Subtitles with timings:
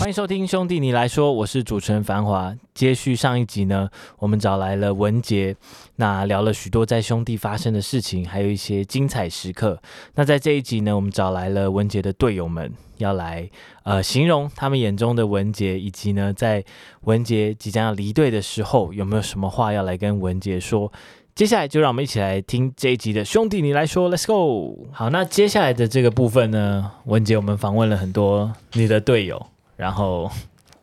[0.00, 2.56] 欢迎收听兄弟你来说，我是主持人繁华。
[2.72, 5.54] 接续上一集呢，我们找来了文杰，
[5.96, 9.78] 那聊了许多在兄弟发生的事情，还有一些精彩时刻。
[10.14, 13.50] 那在这一集呢，我们找来了文杰的队友们，要来
[13.82, 16.64] 呃形容他们眼中的文杰，以及呢在
[17.02, 20.90] 文杰即将要离队的时候，有没有什么话要来跟文杰说？
[21.34, 24.88] 接下来就让我们一起来听这一集的兄弟你来说，Let's go。
[24.92, 29.46] 好，那接下来的这个部分呢，文杰我们访问了很多你的队友。
[29.80, 30.30] 然后，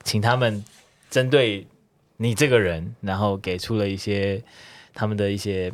[0.04, 0.66] 请他们
[1.08, 1.68] 针对
[2.18, 4.42] 你这个人，然后给出了一些
[4.92, 5.72] 他们的一些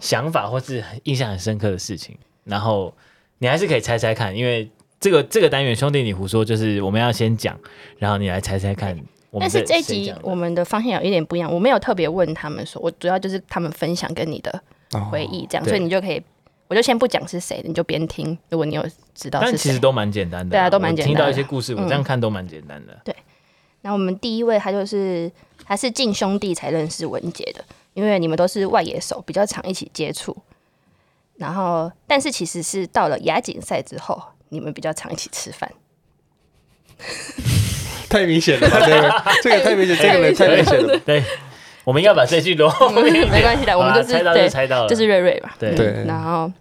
[0.00, 2.18] 想法，或是印象很深刻的事情。
[2.42, 2.92] 然后
[3.38, 4.68] 你还是可以猜猜看，因为
[4.98, 7.56] 这个这个单元兄弟你胡说，就是我们要先讲，
[7.96, 8.98] 然后你来猜猜看。
[9.38, 14.60] 但是这一集我们的方向有一点不一样，我没有特别问他们说，我主要就是他们分享跟你的
[15.12, 16.20] 回忆这样，哦、所以你就可以。
[16.68, 18.38] 我就先不讲是谁，你就边听。
[18.50, 20.50] 如果你有知道是，但其实都蛮简单的。
[20.50, 21.16] 对啊，都蛮简单的。
[21.16, 22.92] 听到一些故事，我这样看都蛮简单的。
[22.92, 23.16] 嗯、对，
[23.80, 25.32] 那我们第一位他就是
[25.64, 30.36] 他是进兄弟才认识文杰的，因为你们都是外野手，比较常一起接触。
[31.36, 35.72] 然后，但是其实是到了亚锦赛之后，你们比较常一起吃饭。
[38.10, 40.98] 太明显了吧，这个这个太明显，这个人太明显了。
[41.06, 41.22] 对。
[41.88, 45.56] 我们要把这句录、 嗯，没关系的，我们就是猜到就猜到了，就是瑞瑞吧。
[45.58, 46.04] 对对。
[46.06, 46.52] 然后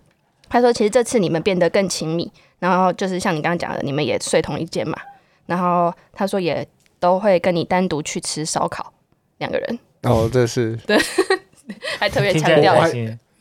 [0.48, 4.98] 他说，其实这次你们变得更亲密，然后就是像你刚刚讲的，你们也睡同一间嘛。
[5.46, 6.66] 然后他说也
[6.98, 8.94] 都会跟你单独去吃烧烤，
[9.40, 9.80] 两个人。
[10.04, 10.98] 哦，这是对，
[12.00, 12.74] 还特别强调，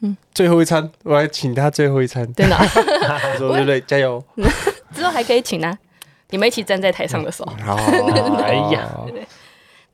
[0.00, 2.56] 嗯，最后一餐我还请他最后一餐， 真的。
[3.38, 4.20] 说瑞瑞加油，
[4.92, 5.78] 之后还可以请啊，
[6.30, 7.52] 你们一起站在台上的时候。
[7.64, 7.76] 好，
[8.42, 8.90] 哎呀。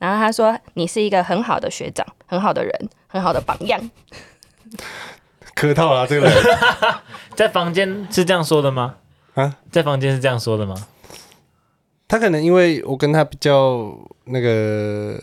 [0.03, 3.89] 然后他说：“你是一个很好的学长，很好的人，很好的榜样。”
[5.55, 6.43] 客套了，这个人
[7.35, 8.95] 在房间是这样说的吗？
[9.35, 10.75] 啊，在房间是这样说的吗？
[12.05, 15.17] 他可能因为我跟他比较那个，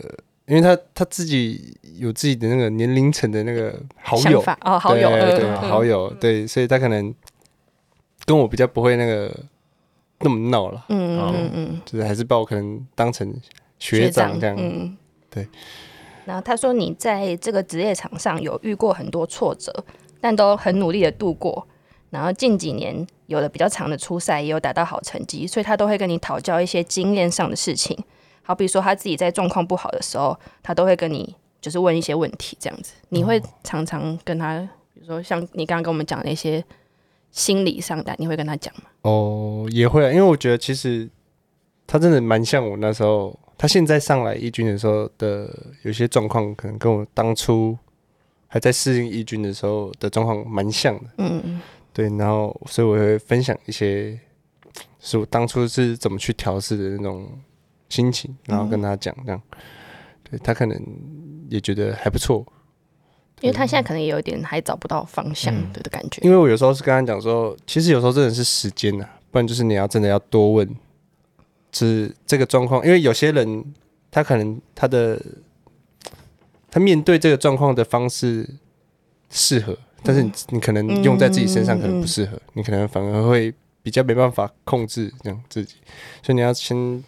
[0.47, 7.13] 因为他他自己有自己的那个年龄层的那个好友哦，好友对，对好友对，所以他可能
[8.25, 9.31] 跟我比较不会那个
[10.21, 10.83] 那么闹了。
[10.89, 13.31] 嗯嗯嗯，就是还是把我可能当成。
[13.81, 14.95] 学长这样，嗯，
[15.29, 15.47] 对。
[16.23, 19.83] 然后他说，你在这个职业场上有遇过很多挫折，
[20.21, 21.67] 但都很努力的度过。
[22.11, 27.97] 然后近几年有了比较长的初赛，也有达到好成绩，所以他都会跟你讨教一些经验上的事情。
[28.43, 32.93] 好比说他自己在状况不好的时候，他都会跟你就是问一些问题，这样子。
[33.09, 34.59] 你会常常跟他，
[34.93, 36.63] 比如说像你刚刚跟我们讲的那些
[37.31, 38.83] 心理上的，你会跟他讲吗？
[39.01, 41.09] 哦，也会啊，因为我觉得其实
[41.87, 43.37] 他真的蛮像我那时候。
[43.61, 45.47] 他现在上来一军的时候的
[45.83, 47.77] 有些状况，可能跟我当初
[48.47, 51.09] 还在适应一军的时候的状况蛮像的。
[51.19, 51.61] 嗯嗯，
[51.93, 54.19] 对，然后所以我会分享一些，
[54.99, 57.29] 是我当初是怎么去调试的那种
[57.87, 59.39] 心情，然后跟他讲这样，
[60.27, 60.83] 对他可能
[61.47, 62.43] 也觉得还不错，
[63.41, 66.19] 因为他现在可能也有点还找不到方向的感觉。
[66.23, 70.67] 因为我有时候是跟他讲说，其实有时候真的是时间呐，不然就是你要真的要多问。
[71.71, 73.63] 是这个状况，因为有些人
[74.09, 75.21] 他可能他的
[76.69, 78.47] 他面对这个状况的方式
[79.29, 85.75] 适合，但是你你可能用在自己身上可能不适合，你可能反而会比较没办法控制这样自己，
[86.21, 87.03] 所以你要先，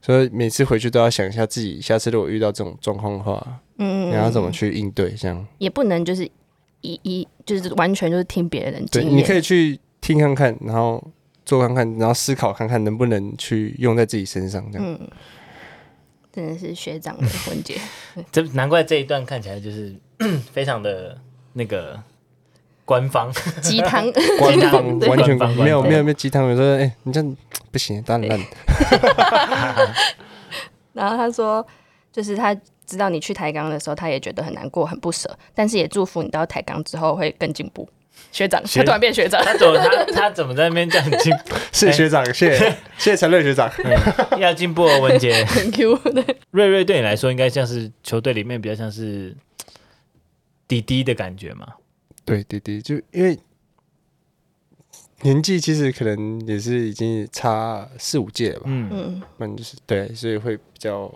[0.00, 5.10] 所以每次回去都要想一下自己下次如果遇到这种状况的话，嗯，你要怎么去应对？
[5.10, 6.24] 这样也不能就是
[6.80, 11.02] 一一就是完全就是听别人，对，你可以去听看看，然后。
[11.48, 14.86] 做看看，然后思考看看能不能去用在自己身上，这样。
[14.86, 15.10] 嗯，
[16.30, 17.80] 真的是学长的文杰，
[18.30, 19.96] 这难怪这一段看起来就是
[20.52, 21.18] 非常的
[21.54, 21.98] 那个
[22.84, 26.46] 官方鸡汤，官方 完全没有没有没有鸡汤。
[26.46, 27.36] 我说，哎，你这样
[27.72, 28.38] 不行，当然烂。
[30.92, 31.66] 然后他说，
[32.12, 32.54] 就是他
[32.84, 37.88] 知道你去台钢的时候，他也觉得很难过，很不舍，但是也祝福你到台钢之后会更进步。
[38.30, 41.54] 学长，他突然变学长，他怎么他他怎么在那边这样进步？
[41.72, 43.70] 谢谢学长，谢谢谢谢陈瑞学长，
[44.38, 45.44] 要进步哦，文杰。
[45.54, 45.98] Thank you。
[46.50, 49.34] 瑞瑞对你来说，应该像是球队里面比较像是
[50.66, 51.66] 弟弟的感觉嘛？
[52.24, 53.38] 对，弟弟，就因为
[55.22, 58.64] 年纪其实可能也是已经差四五届了吧？
[58.66, 61.12] 嗯嗯，那就是对，所以会比较，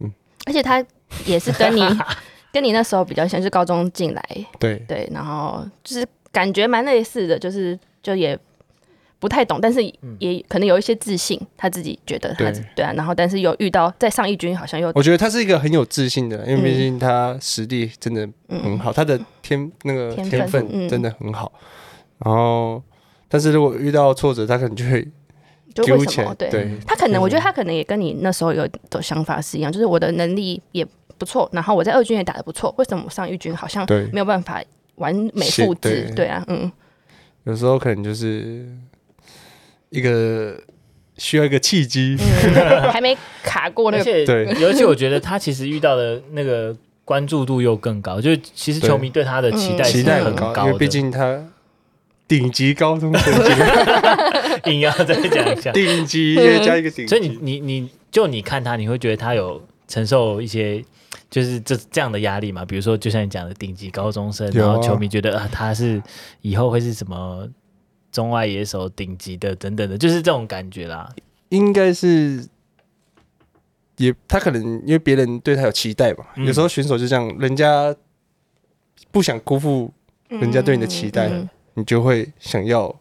[0.00, 0.12] 嗯，
[0.46, 0.84] 而且他
[1.24, 1.80] 也是跟你。
[2.54, 4.22] 跟你那时候比较像，是高中进来，
[4.60, 4.76] 对。
[4.86, 8.38] 对，然后就是感觉蛮类似的，就是就也
[9.18, 9.82] 不太懂，但是
[10.20, 21.52] 也可能有一些自信，他自己觉得他对对啊，然后但是有遇到在上一军好像又我觉得他是一个很有自信的，因为毕竟他实力真的很好，他的天那个天分真的很好。
[22.18, 22.80] 然后，
[23.28, 25.06] 但是如果遇到挫折，他可能就会
[25.74, 26.32] 就为什么？
[26.36, 26.70] 对。
[26.86, 30.86] 他可能我觉得他可能也跟你那时候有的想法是一样，就是我的能力也
[31.18, 34.62] 不错，然后我在二军也打得不错，为什么我上一军好像没有办法
[34.96, 36.12] 完美复制？
[36.14, 36.70] 对啊，嗯，
[37.44, 38.66] 有时候可能就是
[39.90, 40.56] 一个
[41.18, 44.04] 需要一个契机，嗯、 还没卡过那个。
[44.04, 51.44] 对，尤其我觉得他其实遇到的那个关注度又更高，就是其实球迷对他的期待期待很高，因为毕竟他。
[52.26, 53.34] 顶级高中生，
[54.64, 57.06] 硬要再讲一下 顶级，再加一个顶。
[57.06, 60.82] 所以你你你就你看他，你会觉得他有承受一些
[61.34, 62.64] 就是这这样的压力嘛？
[62.64, 66.00] 比如说，就像你讲的顶级高中生，然后球迷觉得啊，他是
[66.42, 67.44] 以后会是什么
[68.12, 71.12] 中外野手顶级的等等的，就是这种感觉啦。
[71.48, 72.46] 应该是
[73.96, 77.92] 也他可能因为别人对他有期待嘛，有时候选手就这样，人家
[79.10, 79.92] 不想辜负
[80.28, 81.28] 人家对你的期待。
[81.76, 82.94] 你就会想要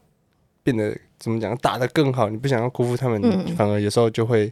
[0.63, 2.27] 变得怎么讲，打得更好。
[2.27, 4.51] 你不想要辜负他们，嗯、反而有时候就会，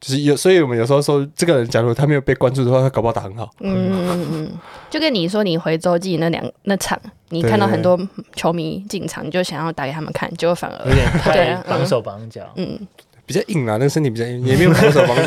[0.00, 0.36] 就是有。
[0.36, 3.48] 所以我们有时候说，这个人假如他没有被关注的话，他搞不好打很好。
[3.60, 4.50] 嗯嗯嗯，
[4.88, 6.98] 就跟你说，你回洲际那两那场，
[7.28, 7.98] 你看到很多
[8.34, 12.42] 球迷进场，你就想要打给他们看，结果反而有点太绑手绑脚。
[12.56, 12.78] 嗯，
[13.26, 15.24] 比较硬啊，那个身体比较硬，也没有绑手绑脚，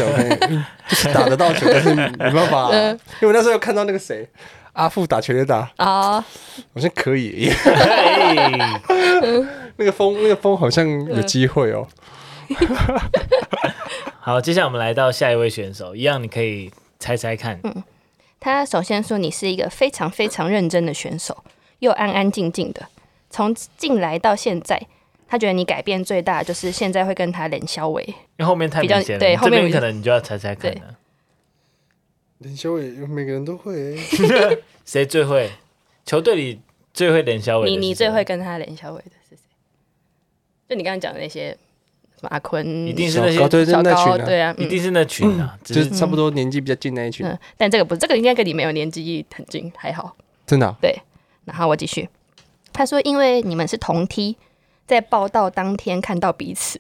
[0.90, 2.70] 就是打得到球，但是没办法。
[2.74, 2.80] 因
[3.22, 4.28] 为我那时候有看到那个谁。
[4.74, 6.14] 阿富打全垒打啊，
[6.74, 7.52] 好像可以。
[9.78, 11.88] 那个风，那个风好像有机会哦。
[14.26, 17.60] 好，接下来我们来到下一位选手，一样你可以猜猜看。
[17.66, 17.84] 嗯，
[18.40, 21.44] 他首先说你是一个非常非常认真的选手，
[21.80, 22.88] 又安安静静的。
[23.30, 24.82] 从进来到现在，
[25.28, 29.20] 他觉得你改变最大就是现在会跟他练小伟，因为后面太明显了。
[29.20, 30.96] 对，后面可能你就要猜猜看了。
[32.38, 33.98] 练小伟，每个人都会。
[34.86, 35.52] 谁最会？
[36.06, 36.62] 球队里
[36.94, 37.70] 最会练小伟？
[37.70, 39.42] 你你最会跟他练小伟的是谁？
[40.70, 41.58] 就你刚刚讲的那些，
[42.30, 47.26] 阿坤，一定是那些小高，对啊，一定是那群啊，就是差不多年纪比较近那一群。
[47.58, 50.16] 但这个不，这个应该跟你没有年纪很近，还好。
[50.46, 50.76] 真的？
[50.82, 50.96] 对。
[51.46, 52.08] 然后我继续，
[52.72, 54.38] 他说，因为你们是同梯，
[54.86, 56.80] 在报道当天看到彼此，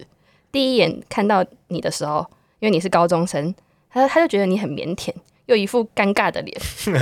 [0.51, 2.25] 第一眼看到你的时候，
[2.59, 3.53] 因为你是高中生，
[3.89, 5.13] 他他就觉得你很腼腆。
[5.47, 6.57] 又一副尴尬的脸，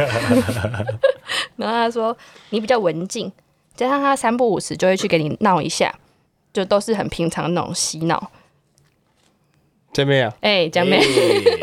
[1.57, 2.17] 然后他说
[2.49, 3.31] 你比较文静，
[3.75, 5.93] 加上他三不五时就会去给你闹一下，
[6.53, 8.31] 就都是很平常那种洗脑。
[9.93, 11.01] 江妹啊，哎、欸，江妹，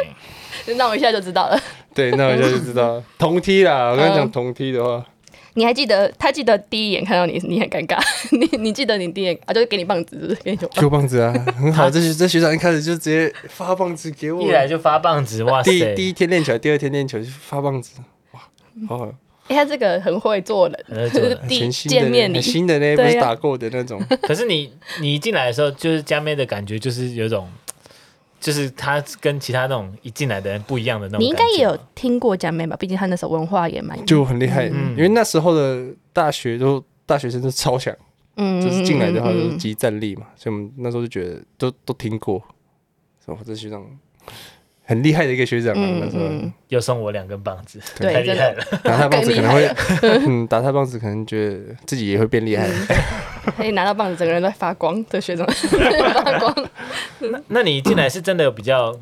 [0.77, 1.59] 那我一下就知道了。
[1.95, 3.05] 对，闹一下就知道了。
[3.19, 5.05] 同梯啦，我跟你讲同梯的话。
[5.55, 6.09] 你还记得？
[6.19, 7.99] 他记得第一眼看到你，你很尴尬。
[8.31, 11.91] 你你记得你第一眼啊，就是给你棒子，是是给你丢棒子啊，很好。
[11.91, 15.73] 这这学长一开始就直接发棒子给我，一来就发棒子，哇塞！
[15.73, 18.01] 第第一天练球，第二天练球就发棒子，
[18.33, 18.41] 哇，
[18.89, 19.13] 好好。
[19.49, 24.01] 哎、欸，他这个很会做人，就是第一见面礼，新的呢，不是打过的那种。
[24.23, 27.49] 可是你你一进来的时候，就是佳妹的感觉，就是有种。
[28.41, 31.21] 就是他跟其他那种一进来的人不一样的那种。
[31.21, 32.77] 你应该也有听过江妹吧？
[32.77, 37.93] 毕竟他那时候文化也蛮就很厉害，嗯、因为那时候的大学都大学生都超强，
[38.37, 42.41] 嗯，就是进来的话都是集战力嘛，嗯嗯嗯，所以我们那时候就觉得都都听过，
[43.27, 43.39] 什么？
[43.45, 43.85] 这学长。
[44.89, 46.25] 很厉害的一个学长，那时候
[46.69, 48.65] 又送我两根棒子，对，太厉害了。
[48.83, 49.69] 打他棒子可能会，
[50.27, 52.67] 嗯，打他棒子可能觉得自己也会变厉害。
[53.55, 55.05] 可以拿到棒子，整个人在发光。
[55.11, 56.69] 这学长发光。
[57.19, 58.99] 那那你进来是真的有比较，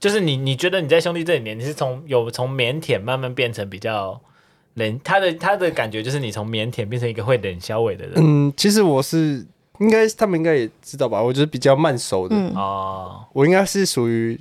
[0.00, 4.20] 就是你你觉得你在兄弟这里面，你是从有从腼腆慢慢变成比较
[4.74, 8.14] 冷，他的他的感觉就是你从腼腆变成一个会冷小伟的人。
[8.16, 9.46] 嗯，其实我是
[9.78, 11.22] 应该他们应该也知道吧？
[11.22, 14.36] 我就是比较慢熟的哦，我应该是属于。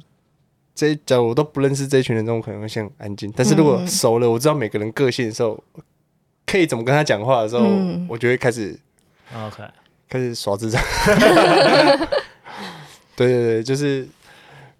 [0.77, 3.34] 这假如我都不认识这一群人中，可能会像安静。
[3.36, 5.60] 但是如果熟了，我知道每个人个性的时候，
[6.46, 8.79] 可以怎么跟他讲话的时候，嗯、我就会开始
[9.36, 9.63] ，OK，
[10.07, 10.79] 开始耍智障。
[13.17, 14.07] 对对对，就是，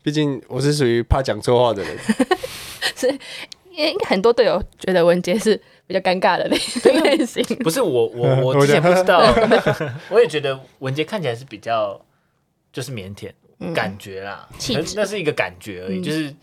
[0.04, 1.98] 毕竟我是属于怕讲错话的人。
[2.94, 3.18] 所以，
[3.74, 6.56] 应该很多队友觉得文杰是比较尴尬的类
[7.26, 7.44] 型。
[7.64, 9.18] 不是我，我我之前不知道，
[10.12, 12.00] 我也觉得文杰看起来是比较
[12.72, 13.32] 就是腼腆。
[13.74, 14.48] 感觉啦，
[14.96, 16.34] 那是一个感觉而已，就是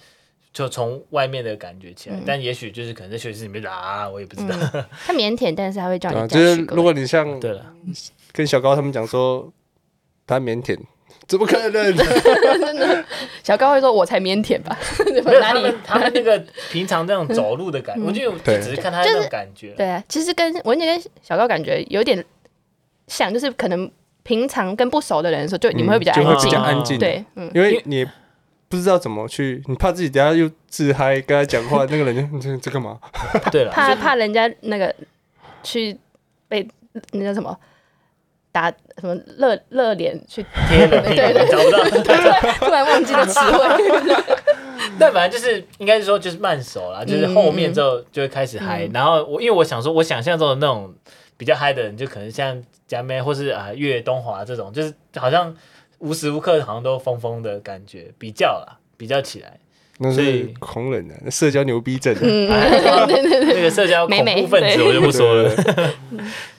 [0.52, 4.56] 就从外面的感觉起来，但也许就是可能在学习里面啊，我也不知道。
[5.06, 6.28] 他腼腆，但是他会叫你。
[6.28, 7.73] 就是如果你像对了，
[8.33, 9.52] 跟小高他们讲说
[10.26, 10.78] 他腼腆，
[11.26, 11.97] 怎么可能？
[11.97, 13.04] 真的，
[13.42, 14.76] 小高会说：“我才腼腆吧？”
[15.40, 15.75] 哪里？
[15.85, 16.38] 他们那个
[16.71, 19.71] 平常这种走路的感觉，我就只是看他那种感觉。
[19.76, 22.25] 对啊，其实跟文姐跟小高感觉有点
[23.06, 23.90] 像，就是可能
[24.24, 26.98] 平常跟不熟的人的时候，就你们会比较安静，安静。
[26.98, 28.04] 对，嗯，因为你
[28.68, 32.98] 不知道怎么去，你怕自己等下又自嗨，跟他讲话，那个人就你这这干嘛？
[33.52, 34.92] 对了，怕怕人家那个
[35.62, 35.96] 去
[36.48, 36.66] 被
[37.12, 37.56] 那叫什么？
[38.50, 44.34] 打什么热热脸去贴了， 对对，找不到， 突然忘记了词汇。
[44.96, 48.88] 但反正就是应该是说就是慢熟了，就是后面之后就会开始嗨。
[48.94, 50.94] 然后我因为我想说，我想象中的那种
[51.36, 55.54] 比较嗨的人，就可能像佳妹或是啊月东华这种，就是好像
[55.98, 59.58] 无时无刻好像都疯疯的感觉，比较啦，比较起来。
[59.98, 62.12] 那是狂人的，那社交牛逼症。
[62.20, 65.54] 嗯，那个 社交恐怖分子我就不说了。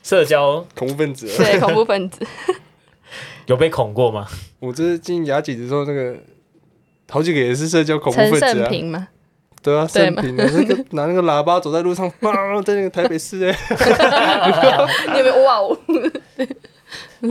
[0.02, 2.26] 社交恐怖分子，对恐怖分子。
[3.48, 4.26] 有被恐过吗？
[4.60, 6.18] 我这进雅姐的时候，那个
[7.10, 8.40] 好几个也是社交恐怖分子啊。
[8.40, 9.10] 陈胜平吗？
[9.66, 13.58] 对啊，生平， 那个拿那个喇叭走在路上， 砰，在那个台北市哎。
[15.12, 15.76] 你有没有哇哦？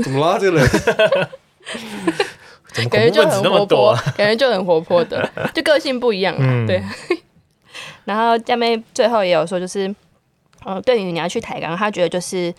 [0.03, 0.69] 怎么啦，这个人？
[2.91, 6.35] 感觉就很活泼，感觉就很活泼的，就个性不一样。
[6.37, 6.83] 嗯、对。
[8.05, 9.95] 然后佳妹最后也有说，就是，嗯、
[10.75, 12.53] 呃，对于你要去台港，他觉得就是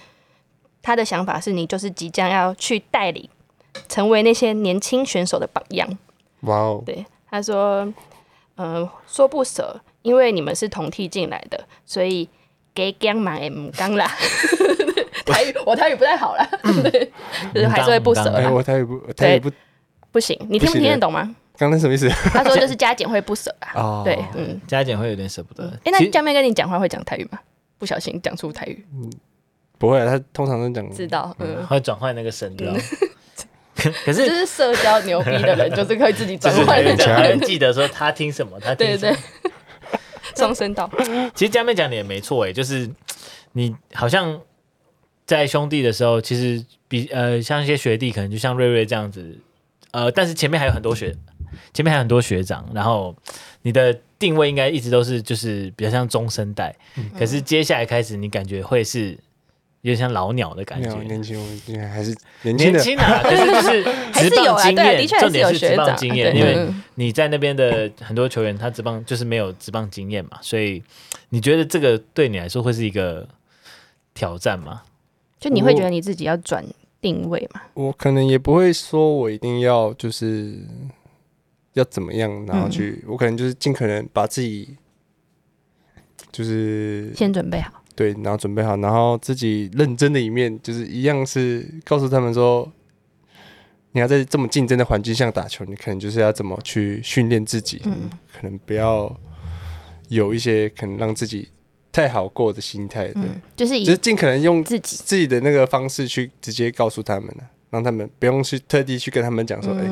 [0.82, 3.30] 他的想法是你就是即将要去带领，
[3.90, 5.86] 成为那些年轻选手的榜样。
[6.44, 6.82] 哇哦！
[6.86, 7.86] 对，他说，
[8.56, 12.28] 嗯、呃，说不舍，因为你们是同梯进来的，所以
[12.74, 14.06] 给钢嘛也唔刚啦。
[15.26, 16.48] 台语我台语不太好啦，
[16.84, 17.12] 对，
[17.54, 18.32] 就是还是会不舍。
[18.34, 19.52] 哎，我台语不，台语不。
[20.12, 21.36] 不行，你听不听得懂吗？
[21.58, 22.08] 刚才什么意思？
[22.32, 23.72] 他说就是加减会不舍啊。
[23.76, 25.68] 哦，对，嗯，加减会有点舍不得。
[25.84, 27.40] 哎，那江妹跟你讲话会讲台语吗？
[27.78, 28.86] 不小心讲出台语？
[28.94, 29.12] 嗯，
[29.78, 30.90] 不会，他通常都讲。
[30.94, 32.72] 知道，嗯，会转换那个声调。
[34.06, 36.78] 可是，就是社交牛逼的人，就是可以自己转换。
[36.98, 39.18] 还能记得说他听什么，他听什么。
[40.36, 40.90] 双声道。
[41.34, 42.90] 其实佳妹讲的也没错，哎，就是
[43.54, 44.42] 你好像
[45.26, 49.38] 在兄弟的时候，其实比呃像一些学弟，可能就像瑞瑞这样子。
[49.92, 51.16] 呃，但是前面还有很多学，
[51.74, 53.16] 前面还有很多学长，然后
[53.62, 59.18] 你的定位应该一直都是就是比较像中生代，嗯、可是接下来开始你感觉会是有
[59.90, 61.38] 点像老鸟的感觉，年轻
[61.90, 63.84] 还是年轻啊，但是就是
[64.30, 70.84] 职棒经验，重点是职棒经验，因为你在那边的很多球员他职棒就是没有职棒经验嘛，所以
[71.30, 73.28] 你觉得这个对你来说会是一个
[74.14, 74.82] 挑战吗？
[75.40, 76.66] 就你会觉得你自己要转？
[77.02, 80.58] 定位嘛，我可能也不会说我一定要就是
[81.74, 84.76] 要怎么样，然后去，嗯、我可能就是尽可能把自己
[86.32, 92.72] 就是先准备好，对，然后准备好，然后自己认真的一面，就是一样是告诉他们说，
[93.94, 99.12] 你要在这么竞争的环境下打球，你可能就是要怎么去训练自己，嗯，可能不要
[100.10, 101.50] 有一些可能让自己。
[101.96, 103.24] 太好过的心态，对，
[103.56, 104.98] 就是就是尽可能用自己。
[105.06, 109.86] 自己的那个方式去直接告诉他们了，让他们不用去特地去跟他们讲说，哎，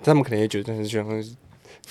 [0.00, 1.08] 他们可能也觉得是这样，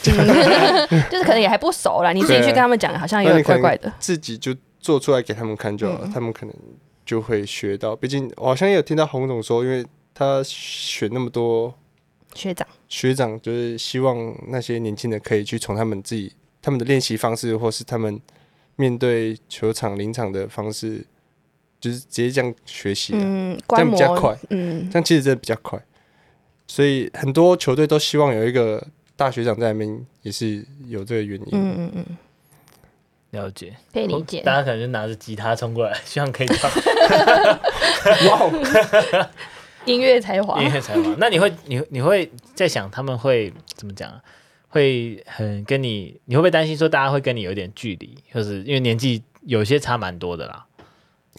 [0.01, 4.55] 就是可能也还不熟啦，你自己去跟他们讲，好像有点怪怪的，自己就
[4.87, 6.55] 做出来给他们看就好了，他们可能
[7.05, 7.93] 就会学到。
[7.93, 11.73] 毕竟我好像也有听到洪总说，因为他选那么多
[12.33, 18.17] 学长，学长就是希望那些年轻人可以去从他们自己他们的练习方式，或是他们。
[18.79, 21.03] 面对球场临场的方式，
[21.79, 25.83] 就是直接这样学习，嗯，这样比较快，嗯，这样其实真的比较快。
[26.67, 31.47] 所以很多球队都希望有一个大学长在那边，也是有这个原因。
[31.53, 32.05] 嗯嗯嗯，
[33.31, 34.41] 了解，可以理解。
[34.41, 36.69] 大家可能就拿着吉他冲过来，希望可以唱。
[38.29, 39.29] 哇，
[39.85, 41.15] 音乐才华，音乐才华。
[41.17, 44.21] 那你会，你你会在想他们会怎么讲啊？
[44.69, 50.65] 会很跟你，你会不会担心说大家会跟你有点距离，就是因为年纪有些差蛮多的啦。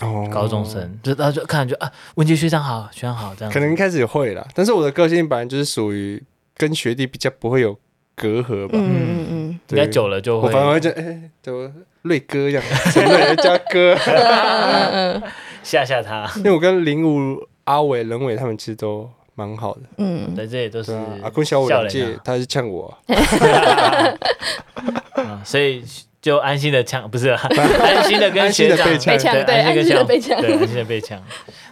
[0.00, 3.52] 哦，高中生就他就看就啊，文杰学长好，学长好这样。
[3.52, 6.22] 可能一开始也会啦，但是我的个性本来就是属于
[6.56, 7.78] 跟学弟比较不会有
[8.14, 8.72] 隔阂吧。
[8.74, 10.48] 嗯嗯嗯，应该久了就会。
[10.48, 11.70] 我反而会觉得，哎，怎么
[12.02, 12.62] 瑞哥一样，
[12.92, 13.94] 陈瑞加哥，
[15.62, 16.30] 吓吓他。
[16.36, 19.10] 因为我跟林武、阿伟、任伟他们其实都。
[19.38, 22.92] 蛮好的，嗯，在这里都是阿坤小伟两届，他是呛我，
[25.46, 25.84] 所以
[26.20, 31.22] 就安心的呛，不是 安心的跟学长被呛，对，安心的被呛，对，安心的被呛。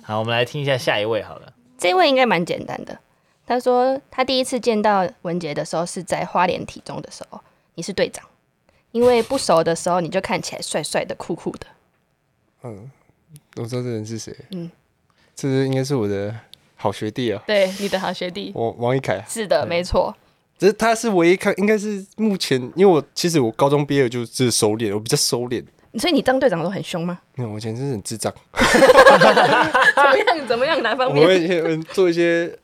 [0.05, 2.97] 好，我们来听一下下一位好了，这位应该蛮简单的。
[3.45, 7.41] 他说他第一次见到文杰的时候是在花莲体中的时候，
[7.77, 8.25] 你是队长，
[8.91, 11.67] 因为不熟的时候你就看起来帅帅的、酷酷的。
[12.65, 12.91] 嗯，
[13.57, 14.71] 我知道这人是谁，嗯，
[15.35, 16.35] 这是应该是我的。
[16.79, 18.53] 好学弟啊，对，你的好学弟。
[18.55, 20.15] 我王一凯，是的，没错。
[20.59, 25.65] 只是他是唯一看，应该是目前，因为我其实我高中毕业就是收敛，我比较收敛。
[25.99, 27.19] 所以你当队长都很凶吗？
[27.35, 28.33] 没有，我以前真是很智障。
[28.53, 30.47] 怎么样？
[30.47, 30.83] 怎么样？
[30.83, 31.25] 哪方面？
[31.25, 31.29] 我
[31.67, 32.55] 会做一些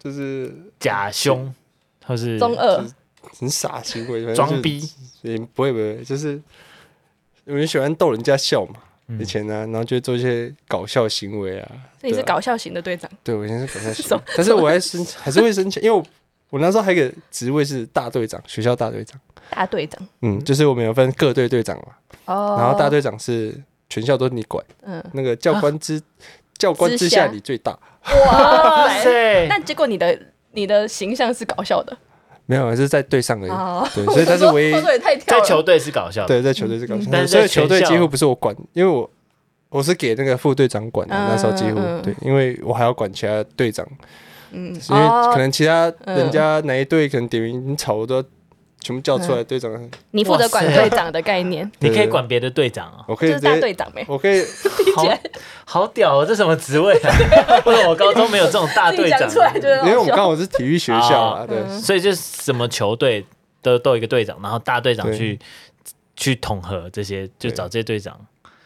[0.00, 1.54] 就是假凶，
[2.04, 2.84] 或是中二、
[3.38, 4.88] 很傻行为，装逼。
[5.22, 6.40] 也不会不会，就是
[7.44, 8.74] 我们喜欢逗人家笑嘛。
[9.20, 11.70] 以前呢，然后就做一些搞笑行为啊。
[12.00, 13.10] 那你是搞笑型的队长？
[13.22, 16.02] 对，我以前是搞笑型， 但是我还生还是会生气，因为我
[16.48, 19.20] 我那时候还有个职位是大队长，学校大队长。
[19.50, 21.84] 大队长，嗯，就是我们有分各队队长嘛。
[22.24, 22.56] 哦。
[22.58, 23.54] 然后大队长是
[23.90, 26.00] 全校都是你管，嗯，那个教官之
[26.56, 27.78] 教官之下你最大。
[28.06, 29.46] 哇塞！
[29.48, 30.18] 那结果你的
[30.52, 31.94] 你的形象是搞笑的？
[32.46, 33.94] 没有，是在队上而已。
[33.94, 34.74] 对， 所以他是唯一
[35.26, 36.26] 在球队是搞笑。
[36.26, 37.26] 对，在球队是搞笑。
[37.26, 39.10] 所以球队几乎不是我管，因为我
[39.70, 41.14] 我是给那个副队长管的。
[41.14, 43.86] 那时候几乎对，因为我还要管其他队长。
[44.52, 44.74] 嗯。
[44.90, 48.22] 因为可能其他人家哪一队可能点名吵都。
[48.84, 49.90] 全部叫出来，队长。
[50.10, 53.02] 你负责管队长的概念， 你可以管别的队长啊。
[53.08, 54.04] 我可以就是大队长呗。
[54.06, 54.44] 我可以。
[54.94, 55.18] 好，
[55.64, 56.26] 好屌哦！
[56.26, 57.10] 这什么职位啊？
[57.64, 59.28] 为什么我高中没有这种大队长？
[59.84, 61.66] 因为我刚好是体育学校啊，对。
[61.80, 63.24] 所以就是什么球队
[63.62, 65.36] 都都有一个队长，然后大队长去
[66.14, 68.16] 去统合这些，就找这些队长。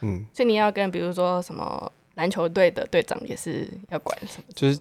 [0.01, 0.27] 嗯。
[0.35, 4.45] 所以你要跟比如说什么篮球队的队长也是要管什么？
[4.55, 4.79] 就是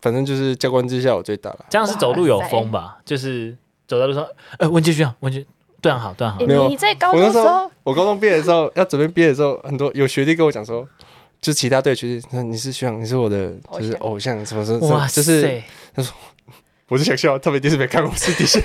[0.00, 1.66] 反正就是教官之下我最大了。
[1.68, 3.00] 这样是走路有风吧？
[3.04, 3.56] 就是。
[3.86, 4.26] 走在路上，
[4.58, 5.40] 呃，文杰学长，文杰，
[5.80, 6.46] 队长好，队长好。
[6.46, 10.86] 没有，你在高中的时候，我高中毕业的时候，要准备毕业的时候，很多有学弟跟我讲说，
[11.40, 15.62] 就其他队学弟，那你是学长，你是我的就是偶像，什么什么，哇塞，就是
[15.94, 16.14] 他说，
[16.88, 18.60] 我就想笑，特别第一次没看过私底下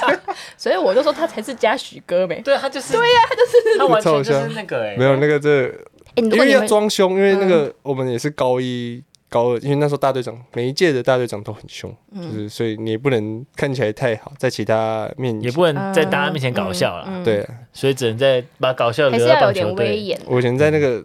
[0.56, 2.40] 所以我就说他才是嘉许哥呗。
[2.44, 5.72] 对，他就是，对呀，他就是，他完全就是那个，哎，没有那个这，
[6.16, 9.02] 因为要装凶，因为那个我们也是高一。
[9.28, 19.72] 高二，因为那时候大队长每一届的大队长都很凶，就是所以你也不能看起来太好，在其他面也不能在大家面前搞笑了，对，所以只能在把搞笑留到棒球。
[19.72, 20.18] 队。
[20.26, 21.04] 我以前在那个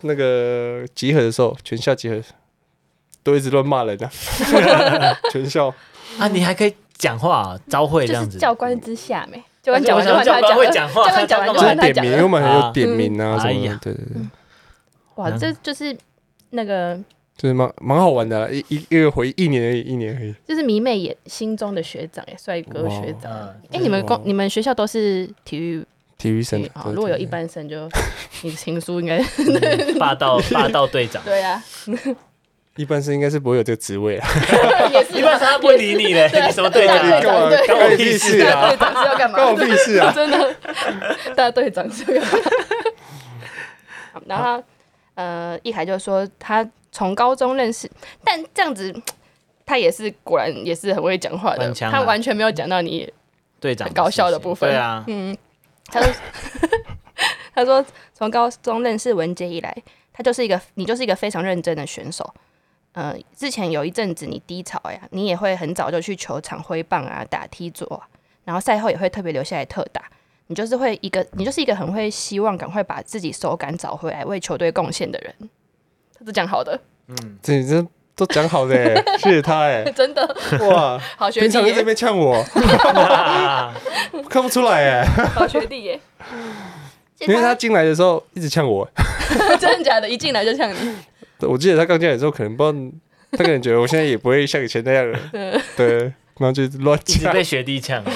[0.00, 2.18] 那个集合的时候，全校集合
[3.22, 4.08] 都一直乱骂人的，
[5.30, 5.68] 全校。
[6.18, 9.36] 啊，你还可以讲话招会这样子，教官之下没？
[9.62, 14.22] 教官讲完就换他讲，教官讲完就换他讲，因为我们还有点名啊什么的，对对对。
[15.16, 15.94] 哇，这就是
[16.48, 16.98] 那个。
[17.40, 20.34] 就是蛮蛮好玩的，一一一个回忆，一年而已，一年而已。
[20.46, 23.32] 就是迷妹也心中的学长，哎，帅哥学长。
[23.72, 25.82] 哎，你们公你们学校都是体育
[26.18, 26.92] 体育生啊？
[26.94, 27.88] 如果有一般生，就
[28.42, 29.24] 你的情书应该
[29.98, 31.22] 霸道 霸道队长。
[31.24, 31.64] 对啊，
[32.76, 34.28] 一般生应该是不会有这个职位啊。
[35.14, 36.98] 一般生他不会理你嘞，你什么队长？
[36.98, 37.50] 干嘛？
[37.66, 38.68] 关我屁事啊！
[38.68, 39.38] 队长是要干嘛？
[39.38, 40.12] 关我屁事啊！
[40.14, 40.54] 真的，
[41.34, 44.20] 大队长是要干嘛？
[44.26, 44.62] 然后
[45.14, 46.68] 呃，一凯就说他。
[46.92, 47.90] 从高中认识，
[48.24, 48.94] 但这样子，
[49.64, 51.72] 他也是果然也是很会讲话的。
[51.74, 53.12] 他完全没有讲到你
[53.60, 54.70] 队长搞笑的部分。
[54.70, 55.36] 对啊，嗯，
[55.86, 56.12] 他说，
[57.54, 59.74] 他说从高中认识文杰以来，
[60.12, 62.34] 他就是一个你就是一个非常认真的选手。
[62.92, 68.08] 呃，之前有一阵子你低潮呀，你也会很早就去球场挥棒啊，打梯左啊，
[68.44, 70.02] 然后赛后也会特别留下来特打。
[70.48, 75.50] 你就是会一个，你就是一个很会希望赶快把自己手感找回来，为球队贡献的人。
[76.26, 76.78] 是讲好的，
[77.08, 80.36] 嗯，这这都讲好的， 谢谢他哎，真的。
[80.68, 82.42] 哇，好学弟，平常在这边呛我，
[84.28, 85.04] 看不出来哎，
[85.34, 86.00] 好学弟耶，
[87.20, 88.88] 因为他进来的时候一直呛我，
[89.58, 90.08] 真的假的？
[90.08, 90.94] 一进来就呛你？
[91.46, 92.90] 我记得他刚进来的时候，可能不知道，
[93.32, 95.18] 他可能觉得我现在也不会像以前那样了，
[95.76, 96.12] 对。
[96.38, 98.02] 然后就乱讲，一直被学弟呛。
[98.02, 98.10] 会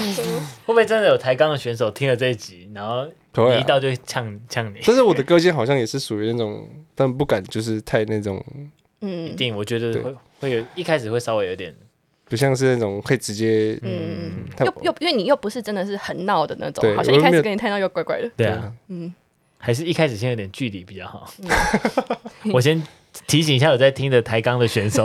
[0.64, 4.79] 不会真的有抬杠的选手听了这一集，然后你一到就呛呛你？
[4.87, 8.42] 但是我的个性好像也是属于那种，但不敢就是太那种。
[9.01, 11.75] 嗯，一定，我觉得会会有一开始会稍微有点，
[12.25, 13.79] 不像是那种会直接。
[13.83, 18.31] 嗯，又又因为你又不是真的是很闹的那种，好像一开始跟你太闹又怪怪的。
[18.37, 19.12] 对啊，嗯，
[19.59, 21.31] 还是一开始先有点距离比较好。
[22.53, 22.83] 我先
[23.27, 25.05] 提醒一下有在听的抬杠的选手。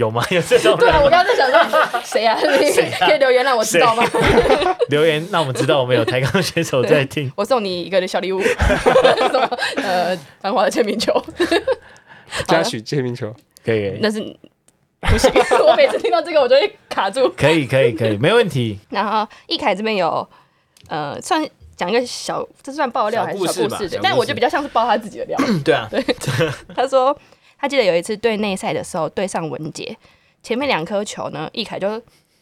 [0.00, 0.24] 有吗？
[0.32, 0.74] 有这种？
[0.78, 2.34] 对啊，我刚刚在想说 谁啊？
[2.40, 4.02] 可以留言让我知道吗？
[4.88, 7.30] 留言让我们知道我们有台钢选手在听。
[7.36, 9.58] 我送你一个小礼物，什么？
[9.76, 11.12] 呃，繁华的签名球，
[12.48, 13.34] 嘉许签名球，
[13.64, 13.98] 可以。
[14.00, 14.20] 那是
[15.00, 15.30] 不行，
[15.68, 17.28] 我每次听到这个我就会卡住。
[17.36, 18.78] 可以，可以，可以，没问题。
[18.88, 20.26] 然后易凯这边有
[20.88, 24.00] 呃，算讲一个小，这算爆料还是小故事的？
[24.02, 25.38] 但我觉得比较像是爆他自己的料。
[25.62, 26.02] 对啊，对。
[26.74, 27.14] 他说。
[27.60, 29.96] 他记得有一次队内赛的时候，对上文杰，
[30.42, 32.00] 前面两颗球呢，易凯就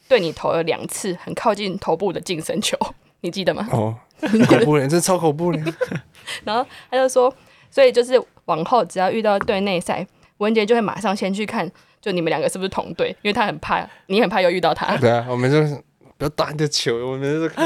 [0.08, 2.78] 对你投了两次很靠近头部的近身球，
[3.20, 3.68] 你记得吗？
[3.72, 5.62] 哦，很恐怖嘞，这超恐怖嘞。
[6.44, 7.34] 然后他就说，
[7.70, 10.06] 所以就是往后只要遇到队内赛，
[10.38, 14.96] 文杰就会马上先去看，就你们两个是不是同队，因为他很怕，你很怕又遇到他。
[14.98, 15.74] 对啊，我们就是
[16.16, 17.64] 不要打你的球，我们就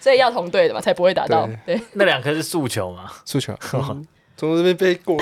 [0.00, 1.46] 所以要同队的嘛，才不会打到。
[1.46, 3.10] 对对，那两颗是速球嘛？
[3.24, 3.52] 速球，
[4.36, 5.16] 从这边飞过，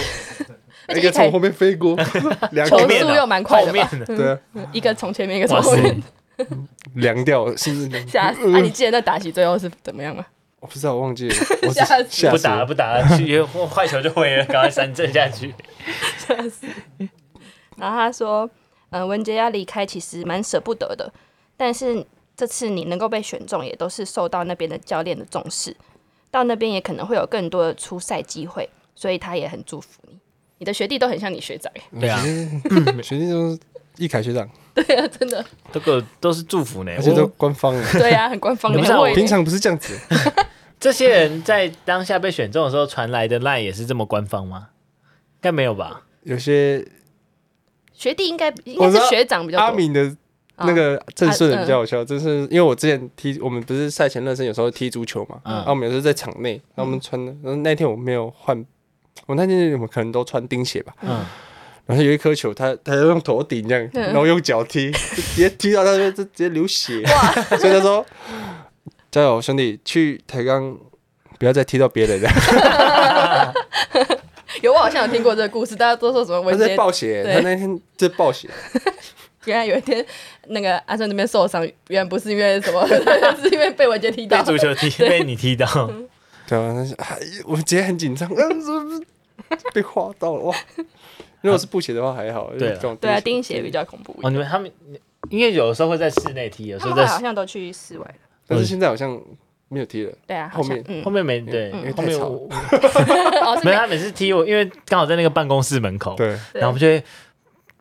[0.94, 1.96] 一个从后面飞过，
[2.52, 3.90] 两球速又蛮快的吧？
[4.06, 4.38] 对啊，
[4.72, 6.02] 一个从前面，一个从后面，
[6.94, 8.06] 凉掉，是不是？
[8.06, 8.54] 吓死！
[8.54, 10.24] 啊，你记得那打席最后是怎么样吗？
[10.60, 11.34] 我不知道，我忘记了。
[11.66, 15.54] 我吓死不打了，不打了，去坏球就毁了，赶快三振下去。
[16.18, 16.66] 吓死！
[17.76, 18.48] 然后他说
[18.90, 21.12] ：“嗯，文杰要离开，其实蛮舍不得的。
[21.56, 22.04] 但是
[22.36, 25.76] 这次你能够被选中，也都是受到那边的教练的重视。
[26.30, 30.18] 到那边也可能会有更多的出赛机会，所以他也很祝福你。
[30.58, 32.20] 你的学弟都很像你学长，对啊，
[33.02, 33.58] 学弟都是
[33.96, 37.82] 易凯学长， 对啊，真的，这个都是祝福呢，而且都官方的。
[37.98, 38.78] 对啊，很官方不
[39.14, 39.98] 平常不是这样子。
[40.80, 44.68] 这些人在当下被选中的时候传来的 line 也是这么官方吗？
[45.10, 46.02] 应该没有吧？
[46.22, 46.86] 有些
[47.92, 49.64] 学弟应该应该是学长比较多。
[49.64, 50.14] 阿敏的
[50.58, 58.64] 那个郑顺比较好笑，就是因为我之前踢，我们不是赛前热身，有时候踢足球嘛，然后我们有时候在场内，然后我们穿的，然后那天我没有换，
[59.24, 61.24] 我那天我们可能都穿钉鞋吧，嗯，
[61.86, 67.02] 然后有一颗球，他他用头顶这样，然后用脚踢，直接踢到他就直接流血，
[67.58, 68.04] 所以他说
[69.10, 70.76] 加油兄弟，去抬杠
[71.38, 72.20] 不要再踢到别人。
[72.20, 73.54] 了。
[74.62, 78.48] 有，我好像有听过这个故事，大家都说什么文杰他在暴血，他那天在暴血。
[79.44, 80.04] 原来有一天，
[80.48, 85.66] 那个阿顺那边受伤，原来不是因为什么，是因为被文杰踢到，被足球踢，被你踢到。
[86.46, 86.86] 对啊，
[87.44, 88.30] 我直接很紧张，
[89.72, 90.44] 被划到了？
[90.44, 90.56] 哇！
[91.42, 94.16] 如果是布鞋的话还好，对对啊，钉鞋比较恐怖。
[94.22, 94.70] 哦，你们他们
[95.30, 98.04] 因为有时候会在室内踢，有时候在好像都去室外。
[98.04, 98.14] 了，
[98.46, 99.20] 但是现在好像
[99.68, 100.12] 没有踢了。
[100.26, 100.84] 对啊，后面。
[101.04, 102.48] 后面没对，后面我
[103.62, 103.70] 没。
[103.70, 107.02] 有他每次踢我，因为刚好在那个办公室门口，对，然后我们就会。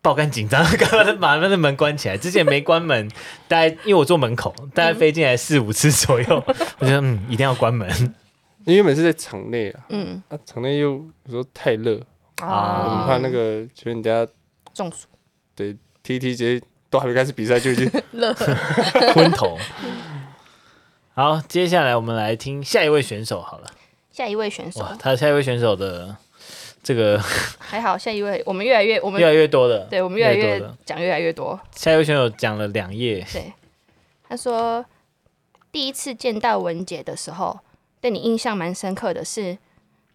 [0.02, 3.10] 爆肝紧张， 刚刚把那个门关起来，之前没关门，
[3.48, 6.44] 大概因为我坐门口，大概飞进来四五次左右，
[6.78, 7.90] 我觉得嗯，一定要关门，
[8.66, 10.92] 因为每次在场内啊，嗯，啊，场内又
[11.26, 12.00] 有时候太热
[12.42, 14.32] 啊，我们怕那个，觉得你等下
[14.74, 15.08] 中暑，
[15.56, 18.34] 对，踢踢直接都还没开始比赛就已经 热。
[19.14, 19.58] 昏头。
[21.14, 23.72] 好，接下来我们来听下一位选手好了，
[24.12, 26.18] 下一位选手，他下一位选手的。
[26.84, 27.20] 这个
[27.58, 31.60] 还好，下一位我们越来越我们越来越多的，对我们越来越讲越来越多。
[31.72, 33.52] 下一位选手讲了两页，对，
[34.30, 34.86] 他说
[35.72, 37.60] 第一次见到文杰的时候，
[38.06, 39.46] 对你印象蛮深刻的是，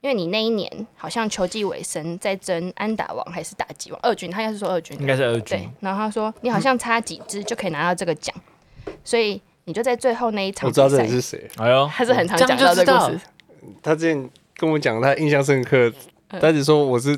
[0.01, 5.59] 因为你那一年好像球季尾声在争安打王还是打击王二军，他应该是说二军，应该是二军。
[5.59, 8.33] 对，然后他说你好像差几支就可以拿到这个奖，
[9.03, 13.21] 所以你就在最后那一场，我知道这人是谁，哎呦， 他是很常讲到这个故事。
[13.83, 15.93] 他之前跟我讲，他印象深刻。
[16.29, 17.17] 他只说我是，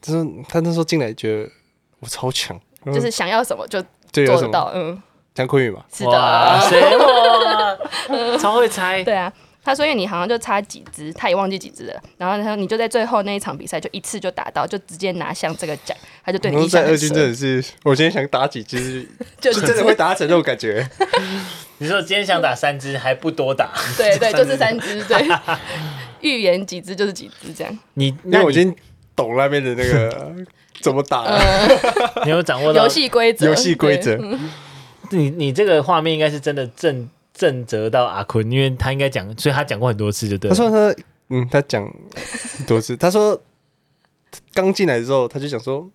[0.00, 1.50] 就是他那时候进来觉得
[1.98, 5.02] 我超强，就是想要什么就做得到，嗯，
[5.34, 9.32] 江坤宇嘛，是的，谁我， 超会猜，对啊，
[9.66, 16.68] 他说因为你好像就差几支，他也忘记几支了，然后他说你就在最后那一场比赛就一次就打到，就直接拿下这个奖，他就对你。
[16.68, 19.04] 在二军真的是，我今天想打几支，
[19.40, 20.88] 就真的会打成这种感觉。
[21.78, 25.26] 你说今天想打三支还不多打， 对对，就是三支，对。
[26.20, 27.78] 预言几支就是几支，这样。
[27.94, 28.72] 你因为我已经
[29.16, 30.32] 懂那边的那个
[30.80, 33.46] 怎么打了，你有掌握到游戏规则？
[33.46, 34.16] 游戏规则。
[35.10, 40.48] 你你这个画面应该是真的震震慑到阿坤，因为他应该讲，所以他讲过很多次，就对。
[40.48, 41.84] 他说他嗯，他讲
[42.56, 42.96] 很多次。
[42.96, 43.40] 他说
[44.54, 45.88] 刚进来的时候，他就讲说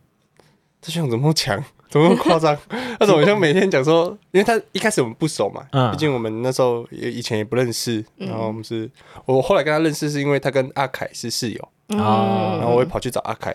[0.82, 1.62] 这学长怎么那么强。
[1.90, 2.58] 怎么那么夸张？
[2.98, 8.90] 他怎么像每天讲说，因为他一开始我们不熟嘛，毕竟我们那时候也以前也不认识，然后我们是，
[9.26, 13.54] 我后来跟他认识是因为他跟阿凯是室友，然后我会跑去找阿凯，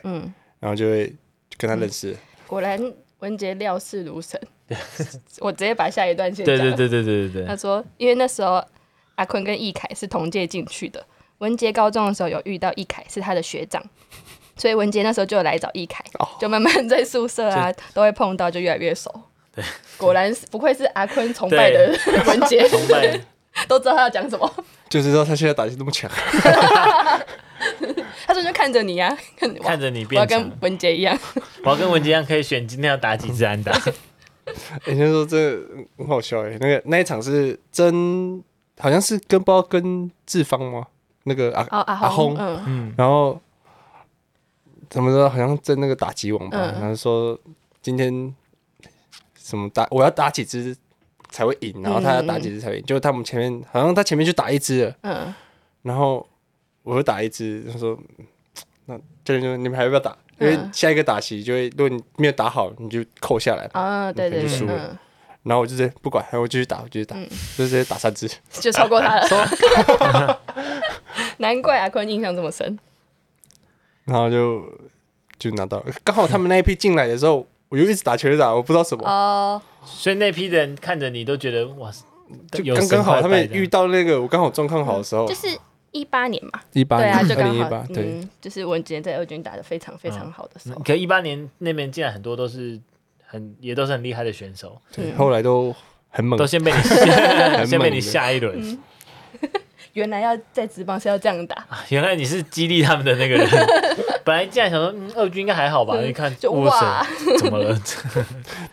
[0.61, 1.11] 然后就会
[1.57, 2.14] 跟他认识。
[2.46, 2.79] 果然
[3.21, 4.41] 文杰料事如神，
[5.41, 6.57] 我直接把下一段先讲。
[6.57, 7.45] 对对对对对对。
[7.47, 8.63] 他说，因为那时候
[9.15, 11.05] 阿坤跟易凯是同届进去的，
[11.39, 13.83] 文杰高中的时候有遇到易凯，是他的学长。
[14.59, 16.03] 所以文杰那时候就来找易凯，
[16.41, 19.13] 就慢慢在宿舍啊都会碰到，就越来越熟。
[19.55, 19.63] 对，
[19.99, 21.95] 果然不愧是阿坤崇拜的
[22.27, 23.21] 文杰，崇拜
[23.69, 24.51] 都知道他要讲什么。
[24.89, 26.11] 就是说他现在打击那么强，
[28.27, 29.17] 他说就看着你啊，
[29.62, 31.19] 看着你变，我要跟文杰一样，
[31.65, 33.73] 我要跟文杰一样，可以选今天要打几支安打。
[34.85, 35.59] 人家说这
[35.97, 38.43] 很好笑哎，那个那一场是真，
[38.79, 40.87] 好像是跟不知道跟志芳吗？
[41.25, 43.41] 那个阿阿阿轰，嗯，然后。
[44.89, 45.29] 怎么说？
[45.29, 47.37] 好像在那个打击王吧，然后说
[47.83, 48.33] 今天
[49.37, 50.77] 什么打，我要打几支
[51.29, 52.85] 才会赢，然后他要打几支才会赢。
[52.87, 55.35] 就他们前面好像他前面就打一支了，嗯，
[55.83, 56.25] 然后
[56.87, 57.99] 我又打一支，他说
[58.85, 60.16] 那教练说你们还要不要打？
[60.38, 63.68] 因为下一个打席就会，如果你没有打好，你就扣下来。
[63.72, 64.96] 啊，对对对，嗯。
[65.42, 67.16] 然后我就直接不管，然后我继续打，我继续打，
[67.57, 70.40] 就直接打三支，就超过他了。
[71.38, 72.79] 难怪阿坤印象这么深。
[74.05, 74.62] 然后就
[75.38, 79.05] 就拿到了，刚好他们那一批进来的时候，我就一直打全垒打，我不知道什么。
[79.09, 79.61] 哦。
[79.85, 81.90] 所以那批人看着你都觉得哇，
[82.53, 85.27] 就刚刚好他们遇到那个我刚好状况好的时候。
[85.27, 85.59] 就是
[85.97, 86.61] 一八年嘛。
[86.73, 87.09] 一八年。
[87.09, 87.87] 对啊，就刚好。
[87.89, 88.29] 嗯，对。
[88.41, 90.81] 就是文杰在二军打的非常非常好的时候。
[90.85, 92.81] 可一八年那边进来很多都是。
[93.29, 95.75] 很也都是很厉害的选手，对，后来都
[96.11, 96.79] 很猛，都先被你，
[97.67, 98.57] 先被你下一轮。
[98.63, 98.79] 嗯、
[99.95, 103.49] 原来要在职棒是要这样打，原来你是激励他们的那个人。
[104.25, 106.01] 本来进来想说，嗯，二军应该还好吧？
[106.01, 107.05] 你看，哇，
[107.37, 107.77] 怎么了？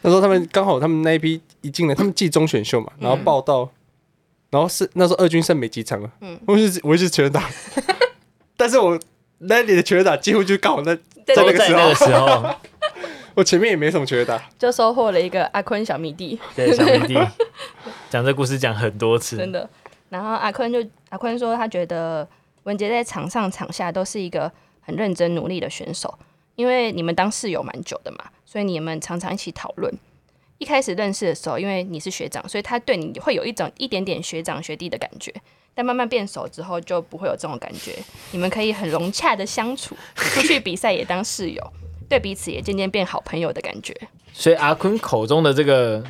[0.04, 3.68] 那时候他们刚好他们那一批一进来，他们季中选秀嘛，然后报到，
[4.54, 7.50] 然后是那时候二军剩没几场了，嗯，我是我是全打，
[8.56, 9.00] 但是我
[9.40, 12.46] 那里的全打几乎就刚好在在那个时候。
[13.36, 16.40] 我前面也没什么觉得，就收获了一个阿坤小迷弟。
[16.56, 17.18] 对，小迷弟
[18.08, 19.68] 讲这故事讲很多次，真的。
[20.10, 22.28] 然后阿坤就阿坤说，他觉得
[22.66, 26.14] 文杰在场上场下都是一个很认真努力的选手，
[26.56, 29.92] 因为你们当室友蛮久的嘛，所以你们常常一起讨论。
[30.64, 35.34] 一开始认识的时候，因为你是学长，所以他对你会有一种一点点学长学弟的感觉。
[35.76, 37.94] 但慢慢变熟之后，就不会有这种感觉，
[38.32, 41.74] 你们可以很融洽的相处， 出去比赛也当室友。
[42.08, 43.94] 对彼此也渐渐变好朋友的感觉，
[44.32, 46.04] 所以阿坤口中的这个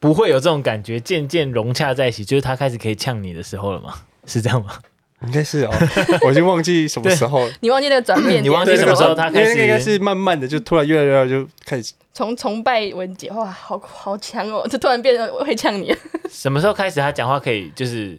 [0.00, 3.94] 不会有这种感觉，渐渐融洽在一起，就是他开始可以呛你的时候了吗？
[4.26, 4.80] 是这样吗？
[5.26, 5.70] 应该是哦，
[6.22, 15.94] 我已经忘记什么时候， 你忘记那个转变，你忘记什么时候他开始，应该是慢慢的就突然越来越就开始从崇拜文杰，哇，好好强哦，就突然变得会呛你。
[16.30, 18.18] 什么时候开始他讲话可以就是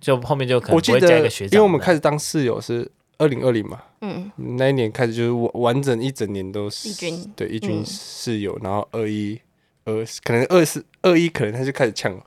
[0.00, 2.90] 就后面就可能不会加一个学长，因为我们开始当室友是。
[3.20, 9.38] 二零二零嘛，嗯，那一年开始就是完完整一整年都是一军，对一军室友，然后二一
[9.90, 12.24] 二可能二四二一可能他就开始呛了，